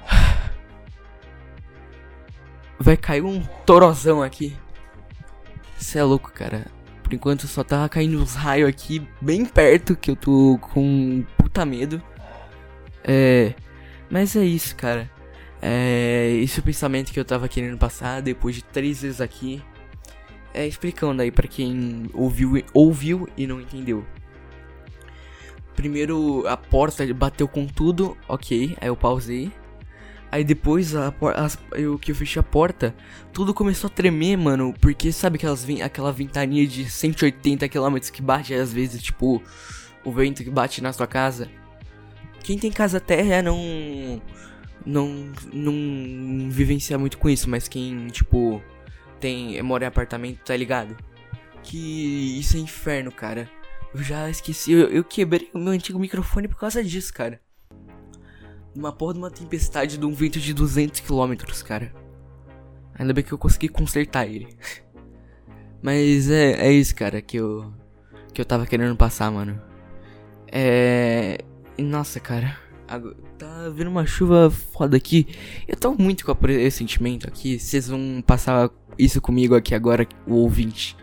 Vai 2.79 2.97
cair 2.97 3.23
um 3.23 3.43
torozão 3.65 4.23
aqui. 4.23 4.57
Você 5.77 5.99
é 5.99 6.05
louco, 6.05 6.31
cara. 6.33 6.67
Por 7.03 7.13
enquanto 7.13 7.49
só 7.49 7.65
tá 7.65 7.89
caindo 7.89 8.21
uns 8.21 8.35
raios 8.35 8.69
aqui 8.69 9.07
bem 9.21 9.45
perto 9.45 9.97
que 9.97 10.11
eu 10.11 10.17
tô 10.17 10.59
com 10.61 11.25
puta 11.37 11.65
medo. 11.65 12.01
É. 13.05 13.55
Mas 14.11 14.37
é 14.37 14.45
isso, 14.45 14.77
cara. 14.77 15.11
É. 15.69 16.31
Esse 16.41 16.61
é 16.61 16.63
o 16.63 16.65
pensamento 16.65 17.13
que 17.13 17.19
eu 17.19 17.25
tava 17.25 17.49
querendo 17.49 17.77
passar 17.77 18.23
depois 18.23 18.55
de 18.55 18.63
três 18.63 19.03
vezes 19.03 19.21
aqui. 19.21 19.61
É 20.55 20.65
explicando 20.65 21.21
aí 21.21 21.33
para 21.33 21.49
quem 21.49 22.09
ouviu, 22.15 22.63
ouviu 22.73 23.29
e 23.37 23.49
não 23.49 23.61
entendeu. 23.61 24.07
Primeiro 25.75 26.47
a 26.47 26.57
porta 26.57 27.05
bateu 27.13 27.49
com 27.49 27.67
tudo, 27.67 28.17
ok. 28.29 28.77
Aí 28.81 28.87
eu 28.87 28.97
pausei. 28.97 29.51
Aí 30.31 30.45
depois 30.45 30.95
a, 30.95 31.09
a, 31.09 31.79
eu, 31.79 31.99
que 31.99 32.13
eu 32.13 32.15
fechei 32.15 32.39
a 32.39 32.45
porta, 32.45 32.95
tudo 33.33 33.53
começou 33.53 33.89
a 33.89 33.91
tremer, 33.91 34.37
mano. 34.37 34.73
Porque 34.81 35.11
sabe 35.11 35.37
aquelas, 35.37 35.67
aquela 35.83 36.13
ventania 36.13 36.65
de 36.67 36.89
180 36.89 37.69
km 37.69 37.97
que 38.13 38.23
bate 38.23 38.55
às 38.55 38.73
vezes, 38.73 39.03
tipo, 39.03 39.43
o 40.05 40.13
vento 40.13 40.45
que 40.45 40.51
bate 40.51 40.81
na 40.81 40.93
sua 40.93 41.09
casa. 41.09 41.49
Quem 42.45 42.57
tem 42.57 42.71
casa 42.71 43.01
terra 43.01 43.43
não. 43.43 44.23
Não. 44.87 45.33
Não 45.53 46.49
vivencia 46.51 46.99
muito 46.99 47.19
com 47.19 47.29
isso, 47.29 47.51
mas 47.51 47.69
quem, 47.69 48.07
tipo, 48.07 48.63
tem. 49.21 49.61
mora 49.63 49.85
em 49.85 49.89
apartamento, 49.89 50.39
tá 50.45 50.57
ligado? 50.57 50.97
Que 51.63 52.39
isso 52.39 52.57
é 52.57 52.61
inferno, 52.61 53.13
cara. 53.13 53.51
Eu 53.93 54.03
já 54.03 54.31
esqueci, 54.31 54.73
eu, 54.73 54.89
eu 54.89 55.05
quebrei 55.05 55.51
o 55.53 55.59
meu 55.59 55.73
antigo 55.73 55.99
microfone 55.99 56.49
por 56.49 56.59
causa 56.59 56.83
disso, 56.85 57.13
cara 57.13 57.41
numa 58.77 58.93
porra 58.93 59.15
de 59.15 59.19
uma 59.19 59.31
tempestade 59.31 59.99
de 59.99 60.05
um 60.05 60.13
vento 60.13 60.39
de 60.39 60.53
200 60.53 61.01
km, 61.01 61.35
cara. 61.65 61.93
Ainda 62.95 63.13
bem 63.13 63.25
que 63.25 63.33
eu 63.33 63.39
consegui 63.39 63.69
consertar 63.69 64.27
ele. 64.27 64.49
Mas 65.83 66.31
é, 66.31 66.53
é 66.67 66.73
isso, 66.73 66.95
cara, 66.95 67.21
que 67.21 67.37
eu 67.37 67.73
que 68.33 68.41
eu 68.41 68.45
tava 68.45 68.67
querendo 68.67 68.95
passar, 68.97 69.31
mano. 69.31 69.61
É. 70.51 71.39
Nossa, 71.79 72.21
cara. 72.21 72.59
Tá 73.39 73.69
vindo 73.75 73.89
uma 73.89 74.07
chuva 74.07 74.51
foda 74.51 74.97
aqui. 74.97 75.27
Eu 75.67 75.77
tô 75.77 75.95
muito 75.95 76.25
com 76.25 76.49
esse 76.49 76.79
sentimento 76.79 77.27
aqui. 77.27 77.59
Vocês 77.59 77.89
vão 77.89 78.23
passar 78.25 78.71
isso 78.99 79.21
comigo 79.21 79.55
aqui 79.55 79.75
agora, 79.75 80.07
o 80.27 80.35
ouvinte. 80.35 80.97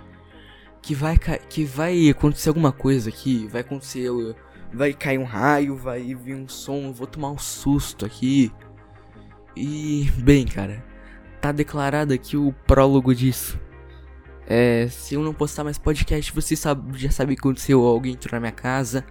Que 0.81 0.95
vai, 0.95 1.17
que 1.49 1.63
vai 1.63 2.09
acontecer 2.09 2.49
alguma 2.49 2.71
coisa 2.71 3.09
aqui. 3.09 3.47
Vai 3.47 3.61
acontecer 3.61 4.09
vai 4.73 4.91
cair 4.91 5.19
um 5.19 5.23
raio, 5.23 5.75
vai 5.77 6.15
vir 6.15 6.35
um 6.35 6.47
som, 6.47 6.91
vou 6.91 7.05
tomar 7.05 7.29
um 7.29 7.37
susto 7.37 8.05
aqui. 8.05 8.51
E, 9.55 10.09
bem, 10.17 10.45
cara, 10.45 10.83
tá 11.39 11.51
declarado 11.51 12.13
aqui 12.13 12.35
o 12.35 12.51
prólogo 12.65 13.13
disso. 13.13 13.59
É, 14.47 14.87
se 14.89 15.13
eu 15.13 15.21
não 15.21 15.33
postar 15.33 15.63
mais 15.63 15.77
podcast, 15.77 16.33
você 16.33 16.55
sabe, 16.55 16.97
já 16.97 17.11
sabe 17.11 17.33
o 17.33 17.35
que 17.35 17.41
aconteceu. 17.41 17.81
Alguém 17.83 18.13
entrou 18.13 18.33
na 18.33 18.39
minha 18.39 18.51
casa, 18.51 19.05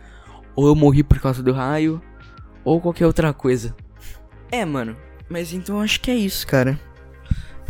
ou 0.54 0.66
eu 0.66 0.74
morri 0.74 1.02
por 1.02 1.20
causa 1.20 1.42
do 1.42 1.52
raio, 1.52 2.02
ou 2.64 2.80
qualquer 2.80 3.06
outra 3.06 3.32
coisa. 3.32 3.74
É, 4.50 4.64
mano, 4.64 4.96
mas 5.28 5.52
então 5.52 5.80
acho 5.80 6.00
que 6.00 6.10
é 6.10 6.14
isso, 6.14 6.46
cara. 6.46 6.78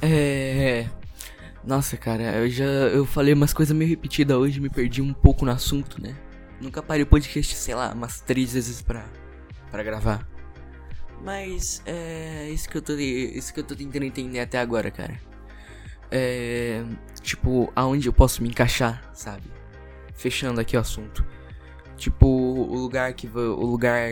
É. 0.00 0.86
Nossa, 1.64 1.96
cara, 1.96 2.22
eu 2.38 2.50
já 2.50 2.64
eu 2.64 3.06
falei 3.06 3.32
umas 3.32 3.52
coisas 3.52 3.76
meio 3.76 3.88
repetidas 3.88 4.36
hoje, 4.36 4.60
me 4.60 4.68
perdi 4.68 5.00
um 5.00 5.12
pouco 5.12 5.44
no 5.44 5.52
assunto, 5.52 6.02
né? 6.02 6.16
Nunca 6.60 6.82
parei 6.82 7.04
o 7.04 7.06
podcast, 7.06 7.54
sei 7.54 7.74
lá, 7.74 7.92
umas 7.92 8.20
três 8.20 8.52
vezes 8.52 8.82
pra, 8.82 9.04
pra 9.70 9.82
gravar. 9.82 10.26
Mas 11.24 11.80
é 11.86 12.50
isso 12.50 12.68
que 12.68 12.76
eu 12.76 12.82
tô 12.82 12.94
isso 12.94 13.54
que 13.54 13.60
eu 13.60 13.64
tô 13.64 13.76
tentando 13.76 14.04
entender 14.04 14.40
até 14.40 14.58
agora, 14.58 14.90
cara. 14.90 15.20
É, 16.10 16.84
tipo, 17.22 17.72
aonde 17.76 18.08
eu 18.08 18.12
posso 18.12 18.42
me 18.42 18.48
encaixar, 18.48 19.08
sabe? 19.14 19.44
Fechando 20.14 20.60
aqui 20.60 20.76
o 20.76 20.80
assunto. 20.80 21.24
Tipo, 22.02 22.26
o 22.26 22.74
lugar 22.74 23.12
que 23.12 23.28
o 23.28 23.64
lugar 23.64 24.10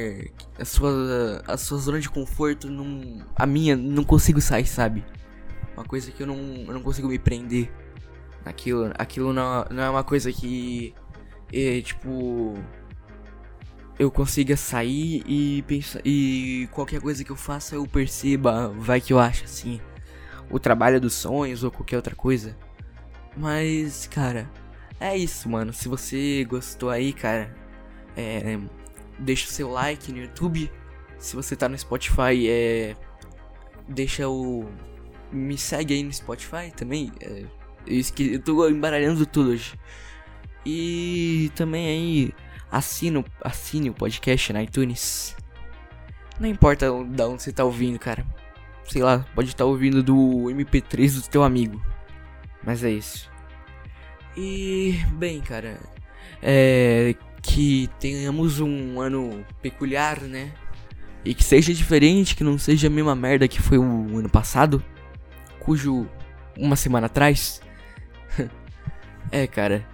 a 0.57 0.64
sua 0.64 1.42
a 1.44 1.57
sua 1.57 1.76
zona 1.79 1.98
de 1.98 2.09
conforto 2.09 2.70
não 2.70 3.20
a 3.35 3.44
minha 3.44 3.74
não 3.74 4.05
consigo 4.05 4.40
sair, 4.40 4.64
sabe? 4.64 5.05
Uma 5.76 5.85
coisa 5.85 6.12
que 6.12 6.22
eu 6.22 6.26
não, 6.29 6.37
eu 6.37 6.72
não 6.72 6.83
consigo 6.83 7.09
me 7.09 7.18
prender 7.18 7.68
naquilo. 8.44 8.92
Aquilo 8.96 9.33
não, 9.33 9.66
não 9.72 9.83
é 9.83 9.90
uma 9.90 10.05
coisa 10.05 10.33
que 10.33 10.94
é, 11.53 11.81
tipo 11.81 12.55
eu 13.98 14.09
consiga 14.09 14.57
sair 14.57 15.24
e 15.26 15.62
pensar 15.62 16.00
e 16.05 16.68
qualquer 16.70 17.00
coisa 17.00 17.24
que 17.24 17.31
eu 17.33 17.37
faça 17.37 17.74
eu 17.74 17.85
perceba, 17.88 18.68
vai 18.68 19.00
que 19.00 19.12
eu 19.12 19.18
acho 19.18 19.46
assim, 19.46 19.81
o 20.48 20.61
trabalho 20.61 21.00
dos 21.00 21.14
sonhos 21.14 21.64
ou 21.64 21.72
qualquer 21.72 21.96
outra 21.96 22.14
coisa. 22.14 22.57
Mas, 23.37 24.07
cara, 24.07 24.48
é 25.00 25.16
isso, 25.16 25.48
mano. 25.48 25.72
Se 25.72 25.88
você 25.88 26.44
gostou 26.44 26.88
aí, 26.88 27.12
cara, 27.12 27.53
é, 28.16 28.59
deixa 29.18 29.46
o 29.46 29.51
seu 29.51 29.70
like 29.70 30.12
no 30.12 30.18
YouTube. 30.18 30.70
Se 31.18 31.37
você 31.37 31.55
tá 31.55 31.68
no 31.68 31.79
Spotify, 31.79 32.49
é, 32.49 32.96
deixa 33.88 34.29
o 34.29 34.66
me 35.33 35.57
segue 35.57 35.94
aí 35.94 36.03
no 36.03 36.12
Spotify 36.12 36.70
também. 36.75 37.12
É, 37.20 37.44
eu, 37.87 38.03
eu 38.27 38.42
tô 38.42 38.68
embaralhando 38.68 39.25
tudo 39.27 39.51
hoje. 39.51 39.75
E 40.64 41.51
também 41.55 41.87
aí 41.87 42.35
assina, 42.70 43.25
assine 43.42 43.90
o 43.90 43.94
podcast 43.94 44.53
na 44.53 44.62
iTunes. 44.62 45.37
Não 46.38 46.49
importa 46.49 46.87
da 47.05 47.29
onde 47.29 47.42
você 47.42 47.53
tá 47.53 47.64
ouvindo, 47.64 47.99
cara. 47.99 48.25
Sei 48.85 49.03
lá, 49.03 49.25
pode 49.35 49.49
estar 49.49 49.64
tá 49.64 49.64
ouvindo 49.64 50.03
do 50.03 50.16
MP3 50.49 51.23
do 51.23 51.29
teu 51.29 51.42
amigo. 51.42 51.81
Mas 52.62 52.83
é 52.83 52.90
isso. 52.90 53.31
E 54.37 54.99
bem, 55.12 55.40
cara, 55.40 55.79
é 56.42 57.14
que 57.42 57.88
tenhamos 57.98 58.61
um 58.61 59.00
ano 59.00 59.44
peculiar, 59.62 60.20
né? 60.20 60.53
E 61.24 61.35
que 61.35 61.44
seja 61.44 61.72
diferente, 61.74 62.35
que 62.35 62.44
não 62.44 62.59
seja 62.59 62.87
a 62.87 62.90
mesma 62.90 63.14
merda 63.14 63.46
que 63.46 63.61
foi 63.61 63.79
o 63.79 64.18
ano 64.18 64.29
passado 64.29 64.83
cujo 65.61 66.09
uma 66.59 66.74
semana 66.74 67.07
atrás. 67.07 67.61
é, 69.31 69.46
cara. 69.46 69.87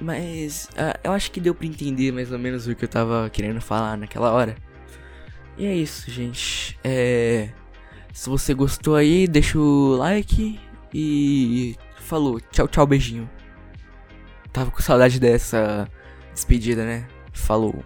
Mas 0.00 0.68
uh, 0.72 0.98
eu 1.04 1.12
acho 1.12 1.30
que 1.30 1.40
deu 1.40 1.54
pra 1.54 1.66
entender 1.66 2.12
mais 2.12 2.32
ou 2.32 2.38
menos 2.38 2.66
o 2.66 2.74
que 2.74 2.84
eu 2.84 2.88
tava 2.88 3.30
querendo 3.30 3.60
falar 3.60 3.96
naquela 3.96 4.32
hora. 4.32 4.56
E 5.56 5.64
é 5.64 5.74
isso, 5.74 6.10
gente. 6.10 6.78
É. 6.82 7.48
Se 8.12 8.28
você 8.28 8.52
gostou 8.52 8.96
aí, 8.96 9.26
deixa 9.26 9.58
o 9.58 9.96
like 9.96 10.60
e. 10.92 11.76
Falou. 12.00 12.40
Tchau, 12.40 12.68
tchau, 12.68 12.86
beijinho. 12.86 13.30
Tava 14.52 14.70
com 14.70 14.82
saudade 14.82 15.18
dessa 15.18 15.88
despedida, 16.34 16.84
né? 16.84 17.06
Falou. 17.32 17.82